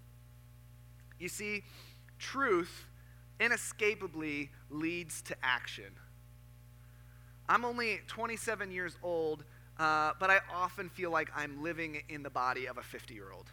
You 1.20 1.30
see, 1.30 1.64
truth 2.18 2.88
inescapably 3.40 4.52
leads 4.70 5.22
to 5.24 5.36
action. 5.44 5.94
I'm 7.50 7.66
only 7.66 8.02
27 8.08 8.72
years 8.72 8.98
old, 9.04 9.44
uh, 9.80 10.12
but 10.20 10.30
I 10.30 10.40
often 10.54 10.90
feel 10.90 11.12
like 11.12 11.30
I'm 11.36 11.62
living 11.64 12.02
in 12.10 12.24
the 12.24 12.30
body 12.30 12.68
of 12.68 12.78
a 12.78 12.84
50 12.84 13.14
year 13.14 13.32
old. 13.32 13.52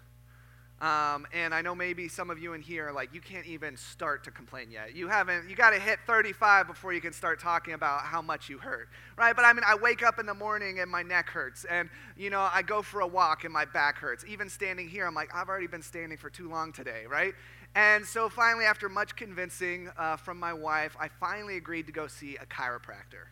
Um, 0.80 1.26
and 1.32 1.52
I 1.52 1.60
know 1.60 1.74
maybe 1.74 2.06
some 2.06 2.30
of 2.30 2.38
you 2.38 2.52
in 2.52 2.62
here, 2.62 2.92
like, 2.94 3.12
you 3.12 3.20
can't 3.20 3.46
even 3.46 3.76
start 3.76 4.22
to 4.24 4.30
complain 4.30 4.70
yet. 4.70 4.94
You 4.94 5.08
haven't, 5.08 5.50
you 5.50 5.56
got 5.56 5.70
to 5.70 5.80
hit 5.80 5.98
35 6.06 6.68
before 6.68 6.92
you 6.92 7.00
can 7.00 7.12
start 7.12 7.40
talking 7.40 7.74
about 7.74 8.02
how 8.02 8.22
much 8.22 8.48
you 8.48 8.58
hurt, 8.58 8.88
right? 9.16 9.34
But 9.34 9.44
I 9.44 9.52
mean, 9.52 9.64
I 9.66 9.74
wake 9.74 10.04
up 10.04 10.20
in 10.20 10.26
the 10.26 10.34
morning 10.34 10.78
and 10.78 10.88
my 10.88 11.02
neck 11.02 11.30
hurts. 11.30 11.64
And, 11.64 11.90
you 12.16 12.30
know, 12.30 12.48
I 12.52 12.62
go 12.62 12.82
for 12.82 13.00
a 13.00 13.06
walk 13.08 13.42
and 13.42 13.52
my 13.52 13.64
back 13.64 13.98
hurts. 13.98 14.24
Even 14.28 14.48
standing 14.48 14.88
here, 14.88 15.04
I'm 15.04 15.14
like, 15.14 15.34
I've 15.34 15.48
already 15.48 15.66
been 15.66 15.82
standing 15.82 16.16
for 16.16 16.30
too 16.30 16.48
long 16.48 16.72
today, 16.72 17.06
right? 17.10 17.34
And 17.74 18.06
so 18.06 18.28
finally, 18.28 18.64
after 18.64 18.88
much 18.88 19.16
convincing 19.16 19.90
uh, 19.98 20.16
from 20.16 20.38
my 20.38 20.52
wife, 20.52 20.96
I 21.00 21.08
finally 21.08 21.56
agreed 21.56 21.86
to 21.86 21.92
go 21.92 22.06
see 22.06 22.36
a 22.36 22.46
chiropractor. 22.46 23.26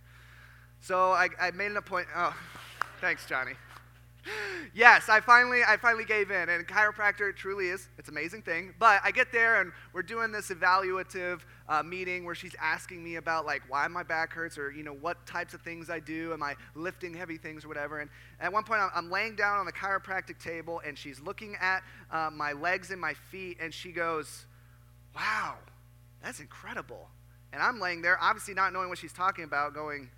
So 0.86 1.10
I, 1.12 1.28
I 1.40 1.50
made 1.50 1.72
an 1.72 1.78
appointment. 1.78 2.16
Oh, 2.16 2.36
thanks, 3.00 3.26
Johnny 3.26 3.52
yes, 4.74 5.08
I 5.08 5.20
finally, 5.20 5.62
I 5.66 5.76
finally 5.76 6.04
gave 6.04 6.30
in. 6.30 6.48
And 6.48 6.66
chiropractor 6.66 7.34
truly 7.34 7.68
is, 7.68 7.88
it's 7.98 8.08
an 8.08 8.14
amazing 8.14 8.42
thing. 8.42 8.74
But 8.78 9.00
I 9.04 9.10
get 9.10 9.32
there 9.32 9.60
and 9.60 9.72
we're 9.92 10.02
doing 10.02 10.32
this 10.32 10.50
evaluative 10.50 11.40
uh, 11.68 11.82
meeting 11.82 12.24
where 12.24 12.34
she's 12.34 12.54
asking 12.60 13.02
me 13.02 13.16
about 13.16 13.46
like 13.46 13.62
why 13.68 13.86
my 13.88 14.02
back 14.02 14.32
hurts 14.32 14.58
or, 14.58 14.70
you 14.70 14.82
know, 14.82 14.92
what 14.92 15.24
types 15.26 15.54
of 15.54 15.62
things 15.62 15.90
I 15.90 16.00
do. 16.00 16.32
Am 16.32 16.42
I 16.42 16.54
lifting 16.74 17.14
heavy 17.14 17.38
things 17.38 17.64
or 17.64 17.68
whatever? 17.68 18.00
And 18.00 18.10
at 18.40 18.52
one 18.52 18.64
point 18.64 18.80
I'm, 18.80 18.90
I'm 18.94 19.10
laying 19.10 19.36
down 19.36 19.58
on 19.58 19.66
the 19.66 19.72
chiropractic 19.72 20.38
table 20.38 20.80
and 20.86 20.96
she's 20.96 21.20
looking 21.20 21.56
at 21.60 21.82
uh, 22.10 22.30
my 22.32 22.52
legs 22.52 22.90
and 22.90 23.00
my 23.00 23.14
feet 23.14 23.58
and 23.60 23.72
she 23.72 23.92
goes, 23.92 24.46
wow, 25.14 25.54
that's 26.22 26.40
incredible. 26.40 27.08
And 27.52 27.62
I'm 27.62 27.80
laying 27.80 28.02
there, 28.02 28.18
obviously 28.20 28.54
not 28.54 28.72
knowing 28.72 28.88
what 28.88 28.98
she's 28.98 29.12
talking 29.12 29.44
about, 29.44 29.72
going, 29.72 30.10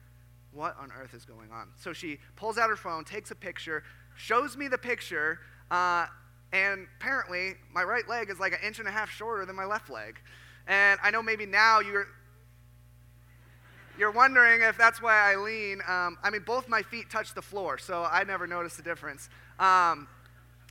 what 0.52 0.76
on 0.78 0.90
earth 0.98 1.14
is 1.14 1.24
going 1.24 1.50
on? 1.50 1.68
So 1.76 1.92
she 1.92 2.18
pulls 2.36 2.58
out 2.58 2.70
her 2.70 2.76
phone, 2.76 3.04
takes 3.04 3.30
a 3.30 3.34
picture, 3.34 3.82
shows 4.16 4.56
me 4.56 4.68
the 4.68 4.78
picture, 4.78 5.40
uh, 5.70 6.06
and 6.52 6.86
apparently 6.98 7.54
my 7.72 7.82
right 7.82 8.08
leg 8.08 8.30
is 8.30 8.40
like 8.40 8.52
an 8.52 8.58
inch 8.64 8.78
and 8.78 8.88
a 8.88 8.90
half 8.90 9.10
shorter 9.10 9.44
than 9.44 9.56
my 9.56 9.64
left 9.64 9.90
leg. 9.90 10.18
And 10.66 10.98
I 11.02 11.10
know 11.10 11.22
maybe 11.22 11.46
now 11.46 11.80
you're 11.80 12.08
you're 13.98 14.12
wondering 14.12 14.62
if 14.62 14.78
that's 14.78 15.02
why 15.02 15.32
I 15.32 15.36
lean. 15.36 15.80
Um, 15.88 16.18
I 16.22 16.30
mean, 16.30 16.42
both 16.46 16.68
my 16.68 16.82
feet 16.82 17.10
touch 17.10 17.34
the 17.34 17.42
floor, 17.42 17.78
so 17.78 18.04
I 18.04 18.22
never 18.22 18.46
noticed 18.46 18.76
the 18.76 18.82
difference. 18.84 19.28
Um, 19.58 20.06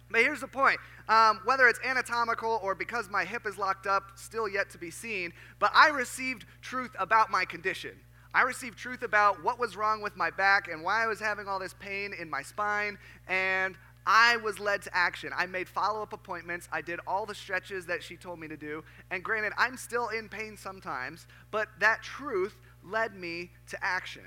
but 0.10 0.22
here's 0.22 0.40
the 0.40 0.48
point 0.48 0.80
um, 1.10 1.40
whether 1.46 1.68
it's 1.68 1.80
anatomical 1.86 2.60
or 2.64 2.76
because 2.76 3.10
my 3.10 3.26
hip 3.26 3.46
is 3.46 3.58
locked 3.58 3.88
up, 3.88 4.12
still 4.16 4.48
yet 4.48 4.70
to 4.72 4.78
be 4.78 4.92
seen, 4.92 5.34
but 5.60 5.72
I 5.74 5.90
received 5.90 6.46
truth 6.62 6.96
about 7.00 7.30
my 7.30 7.46
condition. 7.46 7.92
I 8.38 8.42
received 8.42 8.78
truth 8.78 9.02
about 9.02 9.44
what 9.44 9.58
was 9.58 9.76
wrong 9.76 10.04
with 10.04 10.16
my 10.16 10.30
back 10.30 10.68
and 10.68 10.84
why 10.84 11.04
I 11.04 11.08
was 11.08 11.20
having 11.20 11.48
all 11.48 11.58
this 11.58 11.74
pain 11.74 12.14
in 12.14 12.30
my 12.30 12.44
spine, 12.44 13.00
and 13.28 13.76
I 14.06 14.38
was 14.38 14.60
led 14.60 14.84
to 14.84 14.96
action. 14.96 15.32
I 15.36 15.48
made 15.48 15.68
follow 15.68 16.04
up 16.04 16.14
appointments. 16.14 16.70
I 16.72 16.82
did 16.82 17.00
all 17.08 17.26
the 17.26 17.34
stretches 17.34 17.88
that 17.88 18.04
she 18.04 18.16
told 18.16 18.40
me 18.40 18.48
to 18.48 18.56
do. 18.56 18.84
And 19.10 19.24
granted, 19.24 19.54
I'm 19.58 19.76
still 19.76 20.10
in 20.10 20.30
pain 20.30 20.56
sometimes, 20.56 21.26
but 21.50 21.68
that 21.80 22.04
truth 22.04 22.54
led 22.84 23.16
me 23.16 23.50
to 23.70 23.84
action. 23.84 24.22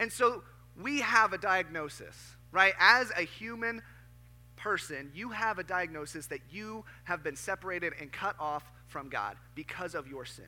And 0.00 0.10
so 0.10 0.42
we 0.74 1.02
have 1.02 1.34
a 1.34 1.38
diagnosis, 1.38 2.16
right? 2.52 2.72
As 2.80 3.12
a 3.18 3.26
human 3.26 3.82
person, 4.56 5.10
you 5.14 5.28
have 5.28 5.58
a 5.58 5.62
diagnosis 5.62 6.24
that 6.28 6.40
you 6.50 6.86
have 7.04 7.22
been 7.22 7.36
separated 7.36 7.92
and 8.00 8.10
cut 8.10 8.34
off 8.40 8.64
from 8.86 9.10
God 9.10 9.36
because 9.54 9.94
of 9.94 10.08
your 10.08 10.24
sin. 10.24 10.46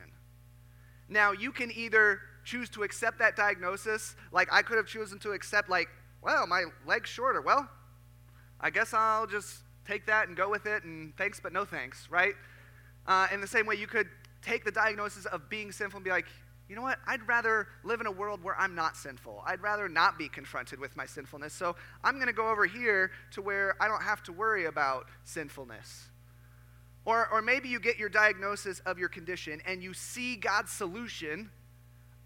Now, 1.07 1.33
you 1.33 1.51
can 1.51 1.71
either 1.71 2.19
choose 2.47 2.69
to 2.69 2.83
accept 2.83 3.19
that 3.19 3.35
diagnosis, 3.35 4.15
like 4.31 4.47
I 4.51 4.61
could 4.61 4.77
have 4.77 4.87
chosen 4.87 5.19
to 5.19 5.31
accept, 5.31 5.69
like, 5.69 5.89
well, 6.21 6.47
my 6.47 6.63
leg's 6.85 7.09
shorter. 7.09 7.41
Well, 7.41 7.69
I 8.59 8.69
guess 8.69 8.93
I'll 8.93 9.27
just 9.27 9.57
take 9.85 10.05
that 10.05 10.29
and 10.29 10.37
go 10.37 10.49
with 10.49 10.65
it, 10.65 10.83
and 10.83 11.15
thanks, 11.17 11.39
but 11.41 11.51
no 11.51 11.65
thanks, 11.65 12.07
right? 12.09 12.33
Uh, 13.05 13.27
in 13.33 13.41
the 13.41 13.47
same 13.47 13.65
way, 13.65 13.75
you 13.75 13.85
could 13.85 14.07
take 14.41 14.63
the 14.63 14.71
diagnosis 14.71 15.25
of 15.25 15.49
being 15.49 15.71
sinful 15.71 15.97
and 15.97 16.05
be 16.05 16.09
like, 16.09 16.25
you 16.69 16.75
know 16.75 16.81
what? 16.81 16.99
I'd 17.05 17.25
rather 17.27 17.67
live 17.83 18.01
in 18.01 18.07
a 18.07 18.11
world 18.11 18.43
where 18.43 18.57
I'm 18.57 18.75
not 18.75 18.95
sinful. 18.95 19.43
I'd 19.45 19.61
rather 19.61 19.87
not 19.87 20.17
be 20.17 20.27
confronted 20.27 20.79
with 20.79 20.95
my 20.95 21.05
sinfulness. 21.05 21.53
So 21.53 21.75
I'm 22.03 22.15
going 22.15 22.27
to 22.27 22.33
go 22.33 22.49
over 22.49 22.65
here 22.65 23.11
to 23.31 23.41
where 23.41 23.75
I 23.81 23.87
don't 23.87 24.03
have 24.03 24.23
to 24.23 24.33
worry 24.33 24.65
about 24.65 25.05
sinfulness. 25.23 26.09
Or, 27.05 27.29
or 27.31 27.41
maybe 27.41 27.69
you 27.69 27.79
get 27.79 27.97
your 27.97 28.09
diagnosis 28.09 28.79
of 28.81 28.99
your 28.99 29.07
condition 29.07 29.61
and 29.65 29.81
you 29.81 29.93
see 29.93 30.35
God's 30.35 30.71
solution 30.71 31.49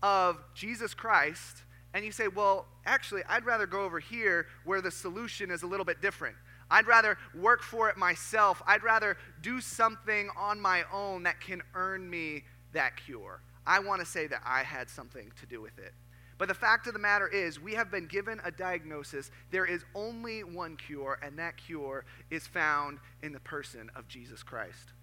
of 0.01 0.43
Jesus 0.53 0.93
Christ, 0.93 1.63
and 1.93 2.05
you 2.05 2.11
say, 2.11 2.27
well, 2.27 2.67
actually, 2.85 3.21
I'd 3.27 3.45
rather 3.45 3.67
go 3.67 3.81
over 3.81 3.99
here 3.99 4.47
where 4.63 4.81
the 4.81 4.91
solution 4.91 5.51
is 5.51 5.63
a 5.63 5.67
little 5.67 5.85
bit 5.85 6.01
different. 6.01 6.35
I'd 6.69 6.87
rather 6.87 7.17
work 7.35 7.61
for 7.61 7.89
it 7.89 7.97
myself. 7.97 8.61
I'd 8.65 8.83
rather 8.83 9.17
do 9.41 9.59
something 9.59 10.29
on 10.37 10.59
my 10.59 10.83
own 10.91 11.23
that 11.23 11.41
can 11.41 11.61
earn 11.75 12.09
me 12.09 12.43
that 12.71 12.95
cure. 12.95 13.41
I 13.67 13.79
want 13.79 13.99
to 13.99 14.05
say 14.05 14.27
that 14.27 14.41
I 14.45 14.63
had 14.63 14.89
something 14.89 15.31
to 15.39 15.45
do 15.45 15.61
with 15.61 15.77
it. 15.77 15.93
But 16.37 16.47
the 16.47 16.55
fact 16.55 16.87
of 16.87 16.93
the 16.93 16.99
matter 16.99 17.27
is, 17.27 17.59
we 17.59 17.73
have 17.73 17.91
been 17.91 18.07
given 18.07 18.41
a 18.43 18.49
diagnosis. 18.49 19.29
There 19.51 19.65
is 19.65 19.83
only 19.93 20.43
one 20.43 20.75
cure, 20.75 21.19
and 21.21 21.37
that 21.37 21.57
cure 21.57 22.05
is 22.31 22.47
found 22.47 22.99
in 23.21 23.31
the 23.33 23.39
person 23.41 23.91
of 23.95 24.07
Jesus 24.07 24.41
Christ. 24.41 24.93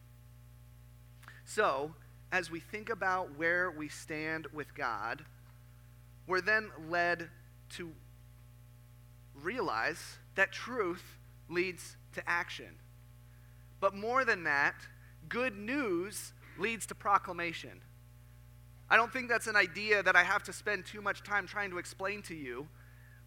So, 1.45 1.95
as 2.31 2.51
we 2.51 2.61
think 2.61 2.91
about 2.91 3.37
where 3.37 3.71
we 3.71 3.89
stand 3.89 4.47
with 4.53 4.75
God, 4.75 5.25
we're 6.27 6.41
then 6.41 6.71
led 6.89 7.29
to 7.71 7.93
realize 9.43 10.19
that 10.35 10.53
truth 10.53 11.19
leads 11.49 11.97
to 12.15 12.29
action. 12.29 12.77
But 13.81 13.95
more 13.95 14.25
than 14.25 14.45
that, 14.45 14.75
good 15.29 15.57
news 15.57 16.33
leads 16.59 16.87
to 16.87 16.95
proclamation. 16.95 17.81
I 18.91 18.97
don't 18.97 19.13
think 19.13 19.29
that's 19.29 19.47
an 19.47 19.57
idea 19.57 20.03
that 20.03 20.17
I 20.17 20.25
have 20.25 20.43
to 20.45 20.53
spend 20.53 20.87
too 20.87 21.01
much 21.01 21.23
time 21.23 21.47
trying 21.47 21.71
to 21.71 21.79
explain 21.79 22.23
to 22.23 22.35
you. 22.35 22.69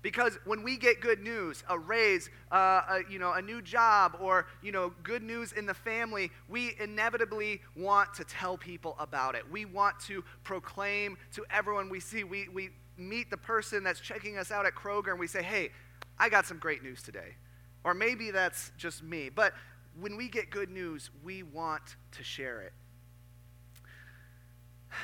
Because 0.02 0.40
when 0.46 0.64
we 0.64 0.78
get 0.78 1.00
good 1.00 1.22
news, 1.22 1.64
a 1.70 1.78
raise, 1.78 2.30
uh, 2.52 2.56
a, 2.90 3.00
you 3.10 3.20
know, 3.20 3.34
a 3.34 3.42
new 3.42 3.62
job, 3.62 4.18
or 4.20 4.48
you 4.64 4.72
know, 4.72 4.94
good 5.04 5.22
news 5.22 5.52
in 5.52 5.66
the 5.66 5.74
family, 5.74 6.32
we 6.50 6.76
inevitably 6.80 7.62
want 7.76 8.14
to 8.16 8.24
tell 8.24 8.58
people 8.58 8.96
about 9.00 9.36
it. 9.36 9.50
We 9.50 9.66
want 9.66 10.00
to 10.02 10.24
proclaim 10.44 11.18
to 11.34 11.46
everyone 11.52 11.90
we 11.90 12.00
see. 12.00 12.24
We, 12.24 12.50
we 12.50 12.72
meet 12.98 13.30
the 13.30 13.38
person 13.38 13.84
that's 13.84 14.00
checking 14.00 14.38
us 14.38 14.52
out 14.52 14.66
at 14.66 14.74
Kroger 14.74 15.12
and 15.12 15.20
we 15.20 15.28
say, 15.28 15.44
hey, 15.44 15.70
I 16.18 16.30
got 16.30 16.46
some 16.46 16.58
great 16.58 16.84
news 16.84 17.04
today. 17.04 17.36
Or 17.84 17.94
maybe 17.94 18.32
that's 18.32 18.72
just 18.78 19.04
me. 19.04 19.30
But 19.30 19.54
when 20.00 20.18
we 20.18 20.30
get 20.30 20.50
good 20.50 20.70
news, 20.70 21.10
we 21.24 21.44
want 21.44 21.96
to 22.14 22.24
share 22.24 22.62
it. 22.62 22.74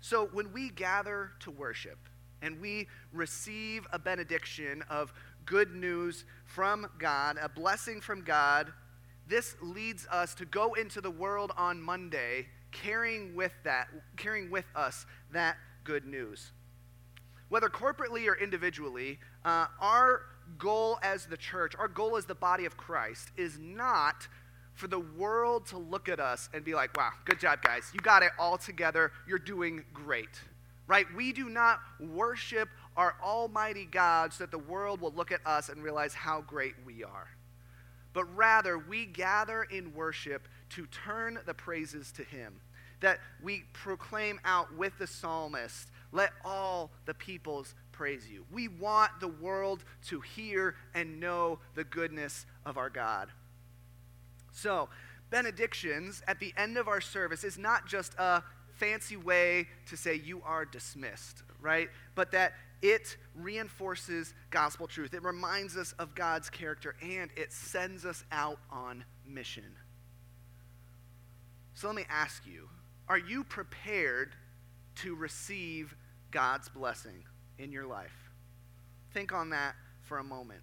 So 0.00 0.26
when 0.32 0.52
we 0.52 0.70
gather 0.70 1.32
to 1.40 1.50
worship, 1.50 1.98
and 2.42 2.60
we 2.60 2.88
receive 3.12 3.86
a 3.92 3.98
benediction 3.98 4.82
of 4.90 5.12
good 5.44 5.74
news 5.74 6.24
from 6.44 6.88
God, 6.98 7.38
a 7.40 7.48
blessing 7.48 8.00
from 8.00 8.22
God, 8.22 8.72
this 9.26 9.56
leads 9.60 10.06
us 10.06 10.34
to 10.36 10.44
go 10.44 10.74
into 10.74 11.00
the 11.00 11.10
world 11.10 11.52
on 11.56 11.80
Monday 11.80 12.46
carrying 12.70 13.34
with 13.34 13.52
that 13.64 13.88
carrying 14.16 14.50
with 14.50 14.64
us 14.74 15.06
that 15.32 15.56
good 15.84 16.06
news. 16.06 16.52
Whether 17.48 17.68
corporately 17.68 18.26
or 18.26 18.36
individually, 18.36 19.18
uh, 19.44 19.66
our 19.80 20.22
goal 20.58 20.98
as 21.02 21.26
the 21.26 21.36
church, 21.36 21.74
our 21.78 21.88
goal 21.88 22.16
as 22.16 22.26
the 22.26 22.34
body 22.34 22.64
of 22.64 22.76
Christ, 22.76 23.30
is 23.36 23.58
not 23.58 24.28
for 24.74 24.86
the 24.86 25.00
world 25.00 25.66
to 25.66 25.78
look 25.78 26.08
at 26.08 26.20
us 26.20 26.48
and 26.54 26.64
be 26.64 26.74
like, 26.74 26.96
wow, 26.96 27.10
good 27.24 27.40
job, 27.40 27.62
guys. 27.62 27.90
You 27.92 28.00
got 28.00 28.22
it 28.22 28.30
all 28.38 28.56
together. 28.56 29.12
You're 29.26 29.38
doing 29.38 29.84
great 29.92 30.40
right? 30.88 31.06
We 31.14 31.32
do 31.32 31.48
not 31.48 31.80
worship 32.00 32.68
our 32.96 33.14
almighty 33.22 33.84
God 33.84 34.32
so 34.32 34.42
that 34.44 34.50
the 34.50 34.58
world 34.58 35.00
will 35.00 35.12
look 35.12 35.30
at 35.30 35.46
us 35.46 35.68
and 35.68 35.84
realize 35.84 36.14
how 36.14 36.40
great 36.40 36.74
we 36.84 37.04
are. 37.04 37.28
But 38.14 38.24
rather, 38.34 38.78
we 38.78 39.06
gather 39.06 39.62
in 39.62 39.94
worship 39.94 40.48
to 40.70 40.86
turn 40.86 41.38
the 41.46 41.54
praises 41.54 42.10
to 42.12 42.24
Him. 42.24 42.60
That 43.00 43.20
we 43.42 43.64
proclaim 43.74 44.40
out 44.44 44.74
with 44.74 44.98
the 44.98 45.06
psalmist, 45.06 45.88
let 46.10 46.32
all 46.44 46.90
the 47.04 47.14
peoples 47.14 47.74
praise 47.92 48.28
you. 48.28 48.44
We 48.50 48.66
want 48.66 49.12
the 49.20 49.28
world 49.28 49.84
to 50.06 50.20
hear 50.20 50.74
and 50.94 51.20
know 51.20 51.60
the 51.74 51.84
goodness 51.84 52.44
of 52.66 52.76
our 52.76 52.90
God. 52.90 53.28
So, 54.50 54.88
benedictions 55.30 56.22
at 56.26 56.40
the 56.40 56.52
end 56.56 56.76
of 56.76 56.88
our 56.88 57.00
service 57.00 57.44
is 57.44 57.58
not 57.58 57.86
just 57.86 58.14
a 58.14 58.42
fancy 58.78 59.16
way 59.16 59.66
to 59.86 59.96
say 59.96 60.14
you 60.14 60.42
are 60.44 60.64
dismissed, 60.64 61.42
right? 61.60 61.88
But 62.14 62.32
that 62.32 62.52
it 62.80 63.16
reinforces 63.34 64.34
gospel 64.50 64.86
truth. 64.86 65.14
It 65.14 65.22
reminds 65.22 65.76
us 65.76 65.92
of 65.98 66.14
God's 66.14 66.48
character 66.48 66.94
and 67.02 67.30
it 67.36 67.52
sends 67.52 68.04
us 68.04 68.24
out 68.30 68.58
on 68.70 69.04
mission. 69.26 69.64
So 71.74 71.88
let 71.88 71.96
me 71.96 72.04
ask 72.08 72.46
you 72.46 72.68
are 73.08 73.18
you 73.18 73.42
prepared 73.42 74.34
to 74.96 75.14
receive 75.14 75.96
God's 76.30 76.68
blessing 76.68 77.24
in 77.58 77.72
your 77.72 77.86
life? 77.86 78.30
Think 79.12 79.32
on 79.32 79.50
that 79.50 79.74
for 80.02 80.18
a 80.18 80.24
moment. 80.24 80.60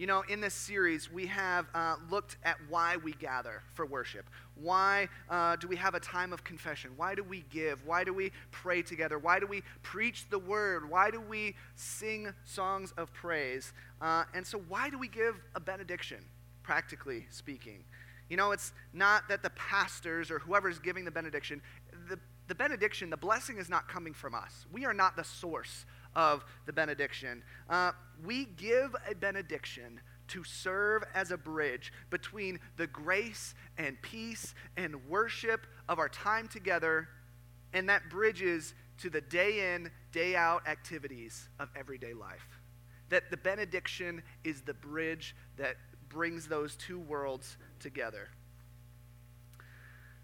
You 0.00 0.06
know, 0.06 0.22
in 0.30 0.40
this 0.40 0.54
series, 0.54 1.12
we 1.12 1.26
have 1.26 1.66
uh, 1.74 1.96
looked 2.10 2.38
at 2.42 2.56
why 2.70 2.96
we 2.96 3.12
gather 3.12 3.62
for 3.74 3.84
worship. 3.84 4.30
Why 4.54 5.10
uh, 5.28 5.56
do 5.56 5.68
we 5.68 5.76
have 5.76 5.94
a 5.94 6.00
time 6.00 6.32
of 6.32 6.42
confession? 6.42 6.92
Why 6.96 7.14
do 7.14 7.22
we 7.22 7.44
give? 7.50 7.84
Why 7.84 8.02
do 8.02 8.14
we 8.14 8.32
pray 8.50 8.80
together? 8.80 9.18
Why 9.18 9.38
do 9.40 9.46
we 9.46 9.62
preach 9.82 10.24
the 10.30 10.38
word? 10.38 10.88
Why 10.88 11.10
do 11.10 11.20
we 11.20 11.54
sing 11.74 12.32
songs 12.46 12.94
of 12.96 13.12
praise? 13.12 13.74
Uh, 14.00 14.24
and 14.32 14.46
so, 14.46 14.62
why 14.70 14.88
do 14.88 14.98
we 14.98 15.06
give 15.06 15.34
a 15.54 15.60
benediction, 15.60 16.24
practically 16.62 17.26
speaking? 17.28 17.84
You 18.30 18.38
know, 18.38 18.52
it's 18.52 18.72
not 18.94 19.28
that 19.28 19.42
the 19.42 19.50
pastors 19.50 20.30
or 20.30 20.38
whoever's 20.38 20.78
giving 20.78 21.04
the 21.04 21.10
benediction, 21.10 21.60
the, 22.08 22.18
the 22.48 22.54
benediction, 22.54 23.10
the 23.10 23.18
blessing 23.18 23.58
is 23.58 23.68
not 23.68 23.86
coming 23.86 24.14
from 24.14 24.34
us. 24.34 24.64
We 24.72 24.86
are 24.86 24.94
not 24.94 25.14
the 25.14 25.24
source 25.24 25.84
of 26.14 26.44
the 26.66 26.72
benediction. 26.72 27.42
Uh, 27.68 27.92
we 28.24 28.44
give 28.44 28.94
a 29.08 29.14
benediction 29.14 30.00
to 30.28 30.44
serve 30.44 31.02
as 31.14 31.30
a 31.30 31.36
bridge 31.36 31.92
between 32.08 32.58
the 32.76 32.86
grace 32.86 33.54
and 33.78 34.00
peace 34.02 34.54
and 34.76 35.08
worship 35.08 35.66
of 35.88 35.98
our 35.98 36.08
time 36.08 36.46
together, 36.46 37.08
and 37.72 37.88
that 37.88 38.08
bridges 38.10 38.74
to 38.98 39.10
the 39.10 39.20
day 39.20 39.74
in, 39.74 39.90
day 40.12 40.36
out 40.36 40.66
activities 40.68 41.48
of 41.58 41.68
everyday 41.74 42.14
life. 42.14 42.60
That 43.08 43.30
the 43.30 43.36
benediction 43.36 44.22
is 44.44 44.60
the 44.60 44.74
bridge 44.74 45.34
that 45.56 45.76
brings 46.08 46.46
those 46.46 46.76
two 46.76 46.98
worlds 46.98 47.56
together. 47.80 48.28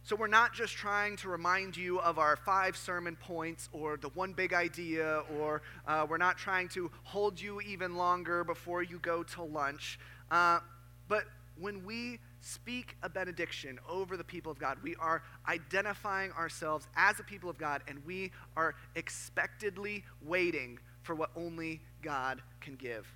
So 0.07 0.15
we're 0.15 0.29
not 0.29 0.55
just 0.55 0.75
trying 0.75 1.17
to 1.17 1.29
remind 1.29 1.77
you 1.77 1.99
of 1.99 2.17
our 2.17 2.37
five 2.37 2.77
sermon 2.77 3.17
points 3.17 3.69
or 3.73 3.97
the 3.97 4.11
one 4.11 4.35
big 4.35 4.53
idea, 4.53 5.25
or 5.37 5.63
uh, 5.85 6.07
we're 6.09 6.17
not 6.17 6.39
trying 6.39 6.69
to 6.69 6.93
hold 7.03 7.41
you 7.41 7.61
even 7.63 7.97
longer 7.97 8.45
before 8.45 8.85
you 8.85 9.01
go 9.01 9.25
to 9.25 9.43
lunch. 9.43 9.99
Uh, 10.31 10.61
but 11.09 11.25
when 11.59 11.85
we 11.85 12.21
speak 12.41 12.95
a 13.03 13.09
benediction 13.09 13.81
over 13.89 14.17
the 14.17 14.23
people 14.23 14.53
of 14.53 14.61
God, 14.61 14.79
we 14.81 14.95
are 14.95 15.25
identifying 15.49 16.31
ourselves 16.31 16.87
as 16.97 17.19
a 17.19 17.25
people 17.25 17.51
of 17.51 17.59
God, 17.59 17.83
and 17.89 17.99
we 18.07 18.31
are 18.57 18.77
expectedly 18.95 20.05
waiting 20.23 20.79
for 21.03 21.17
what 21.17 21.31
only 21.35 21.81
God 22.01 22.43
can 22.61 22.77
give. 22.77 23.09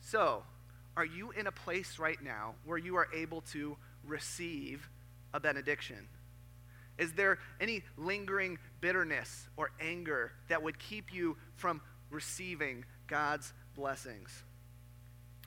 So, 0.00 0.44
are 0.96 1.04
you 1.04 1.32
in 1.32 1.48
a 1.48 1.52
place 1.52 1.98
right 1.98 2.22
now 2.22 2.54
where 2.64 2.78
you 2.78 2.94
are 2.94 3.08
able 3.12 3.40
to 3.52 3.76
receive? 4.06 4.88
A 5.32 5.40
benediction? 5.40 6.08
Is 6.98 7.12
there 7.12 7.38
any 7.60 7.82
lingering 7.96 8.58
bitterness 8.80 9.48
or 9.56 9.70
anger 9.80 10.32
that 10.48 10.62
would 10.62 10.78
keep 10.78 11.12
you 11.12 11.36
from 11.56 11.80
receiving 12.10 12.84
God's 13.06 13.52
blessings? 13.74 14.44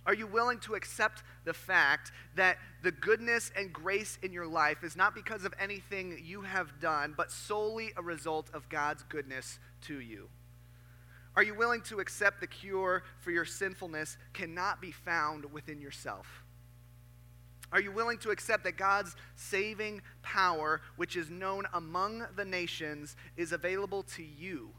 Are 0.06 0.14
you 0.14 0.28
willing 0.28 0.60
to 0.62 0.76
accept 0.76 1.24
the 1.46 1.54
fact 1.54 2.12
that 2.36 2.58
the 2.82 2.92
goodness 2.92 3.52
and 3.56 3.72
grace 3.72 4.18
in 4.22 4.34
your 4.34 4.48
life 4.48 4.84
is 4.84 4.96
not 4.96 5.16
because 5.16 5.46
of 5.46 5.54
anything 5.60 6.22
you 6.24 6.42
have 6.42 6.80
done, 6.82 7.14
but 7.16 7.32
solely 7.32 7.94
a 7.96 8.02
result 8.02 8.50
of 8.54 8.68
God's 8.68 9.04
goodness 9.04 9.60
to 9.84 10.00
you? 10.02 10.28
Are 11.36 11.44
you 11.44 11.56
willing 11.56 11.82
to 11.84 12.00
accept 12.00 12.42
the 12.42 12.48
cure 12.48 13.04
for 13.22 13.32
your 13.32 13.46
sinfulness 13.46 14.18
cannot 14.34 14.82
be 14.82 14.92
found 14.92 15.52
within 15.52 15.80
yourself? 15.80 16.43
Are 17.74 17.82
you 17.82 17.92
willing 17.92 18.20
to 18.20 18.30
accept 18.30 18.64
that 18.66 18.78
God's 18.78 19.16
saving 19.36 20.04
power, 20.22 20.80
which 20.96 21.16
is 21.16 21.32
known 21.32 21.66
among 21.74 22.24
the 22.36 22.46
nations, 22.46 23.16
is 23.36 23.52
available 23.52 24.04
to 24.16 24.24
you 24.24 24.70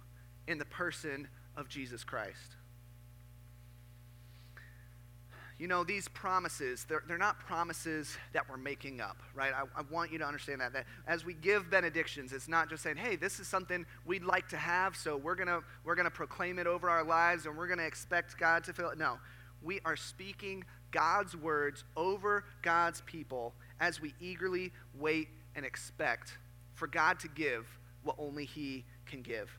in 0.46 0.58
the 0.58 0.64
person 0.64 1.26
of 1.56 1.68
Jesus 1.68 2.04
Christ? 2.04 2.56
You 5.58 5.66
know, 5.66 5.82
these 5.82 6.08
promises, 6.08 6.84
they're, 6.88 7.02
they're 7.06 7.18
not 7.18 7.40
promises 7.40 8.16
that 8.32 8.48
we're 8.48 8.56
making 8.56 9.00
up, 9.00 9.16
right? 9.34 9.52
I, 9.52 9.62
I 9.76 9.82
want 9.90 10.12
you 10.12 10.18
to 10.18 10.24
understand 10.24 10.60
that. 10.60 10.72
That 10.72 10.84
as 11.06 11.24
we 11.24 11.34
give 11.34 11.70
benedictions, 11.70 12.32
it's 12.32 12.48
not 12.48 12.68
just 12.70 12.82
saying, 12.82 12.96
hey, 12.96 13.16
this 13.16 13.40
is 13.40 13.48
something 13.48 13.86
we'd 14.04 14.24
like 14.24 14.48
to 14.50 14.56
have, 14.56 14.96
so 14.96 15.16
we're 15.16 15.36
going 15.36 15.48
to 15.48 15.62
we're 15.84 15.94
to 15.96 16.10
proclaim 16.10 16.58
it 16.58 16.66
over 16.66 16.90
our 16.90 17.04
lives 17.04 17.46
and 17.46 17.56
we're 17.56 17.68
going 17.68 17.78
to 17.78 17.86
expect 17.86 18.38
God 18.38 18.62
to 18.64 18.72
fill 18.72 18.90
it. 18.90 18.98
No, 18.98 19.18
we 19.62 19.80
are 19.84 19.96
speaking 19.96 20.64
God's 20.94 21.36
words 21.36 21.82
over 21.96 22.44
God's 22.62 23.00
people 23.02 23.52
as 23.80 24.00
we 24.00 24.14
eagerly 24.20 24.72
wait 24.96 25.28
and 25.56 25.66
expect 25.66 26.38
for 26.74 26.86
God 26.86 27.18
to 27.20 27.28
give 27.28 27.66
what 28.04 28.14
only 28.16 28.44
He 28.44 28.84
can 29.04 29.20
give. 29.20 29.50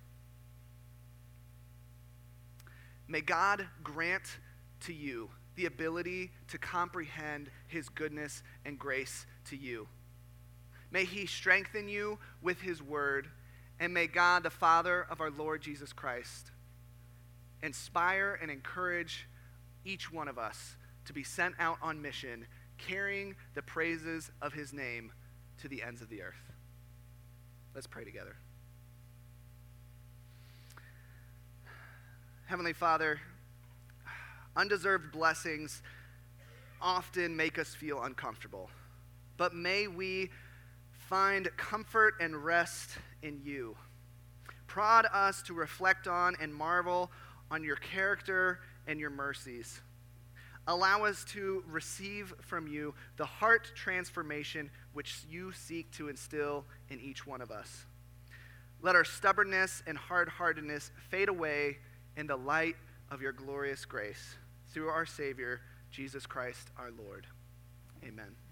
May 3.07 3.19
God 3.19 3.67
grant 3.83 4.23
to 4.86 4.93
you 4.93 5.29
the 5.55 5.65
ability 5.65 6.31
to 6.47 6.57
comprehend 6.57 7.49
His 7.67 7.89
goodness 7.89 8.41
and 8.65 8.79
grace 8.79 9.25
to 9.49 9.57
you. 9.57 9.89
May 10.89 11.03
He 11.03 11.25
strengthen 11.25 11.89
you 11.89 12.17
with 12.41 12.61
His 12.61 12.81
word, 12.81 13.27
and 13.77 13.93
may 13.93 14.07
God, 14.07 14.43
the 14.43 14.49
Father 14.49 15.05
of 15.09 15.19
our 15.19 15.31
Lord 15.31 15.61
Jesus 15.61 15.91
Christ, 15.91 16.51
inspire 17.61 18.39
and 18.41 18.49
encourage 18.49 19.27
each 19.83 20.11
one 20.11 20.29
of 20.29 20.38
us 20.38 20.77
to 21.05 21.13
be 21.13 21.23
sent 21.23 21.55
out 21.59 21.77
on 21.81 22.01
mission, 22.01 22.45
carrying 22.77 23.35
the 23.53 23.61
praises 23.61 24.31
of 24.41 24.53
his 24.53 24.73
name 24.73 25.11
to 25.61 25.67
the 25.67 25.81
ends 25.81 26.01
of 26.01 26.09
the 26.09 26.21
earth. 26.21 26.35
Let's 27.73 27.87
pray 27.87 28.03
together. 28.03 28.35
Heavenly 32.45 32.73
Father, 32.73 33.19
undeserved 34.55 35.11
blessings 35.11 35.81
often 36.81 37.35
make 37.35 37.57
us 37.57 37.73
feel 37.73 38.03
uncomfortable, 38.03 38.69
but 39.37 39.53
may 39.55 39.87
we 39.87 40.29
find 41.09 41.49
comfort 41.57 42.15
and 42.19 42.35
rest 42.35 42.91
in 43.23 43.41
you. 43.43 43.75
Prod 44.67 45.07
us 45.11 45.41
to 45.43 45.53
reflect 45.53 46.07
on 46.07 46.35
and 46.39 46.53
marvel 46.53 47.11
on 47.49 47.63
your 47.63 47.77
character 47.77 48.59
and 48.87 48.99
your 48.99 49.09
mercies. 49.09 49.81
Allow 50.68 51.05
us 51.05 51.24
to 51.26 51.63
receive 51.68 52.34
from 52.41 52.68
you 52.68 52.93
the 53.18 53.26
heart 53.26 53.72
transformation 53.76 54.70
which 54.93 55.24
you 55.30 55.51
seek 55.51 55.91
to 55.91 56.09
instill 56.09 56.66
in 56.89 56.99
each 56.99 57.28
one 57.28 57.41
of 57.41 57.51
us. 57.51 57.86
Let 58.82 58.95
our 58.95 59.03
stubbornness 59.03 59.84
and 59.86 59.97
hard 59.97 60.30
heartedness 60.30 60.91
fade 61.09 61.30
away 61.30 61.78
in 62.18 62.28
the 62.28 62.36
light 62.36 62.76
of 63.11 63.22
your 63.22 63.32
glorious 63.32 63.86
grace 63.86 64.36
through 64.74 64.89
our 64.89 65.05
Savior, 65.05 65.61
Jesus 65.91 66.26
Christ 66.26 66.70
our 66.78 66.91
Lord. 66.91 67.28
Amen. 68.03 68.44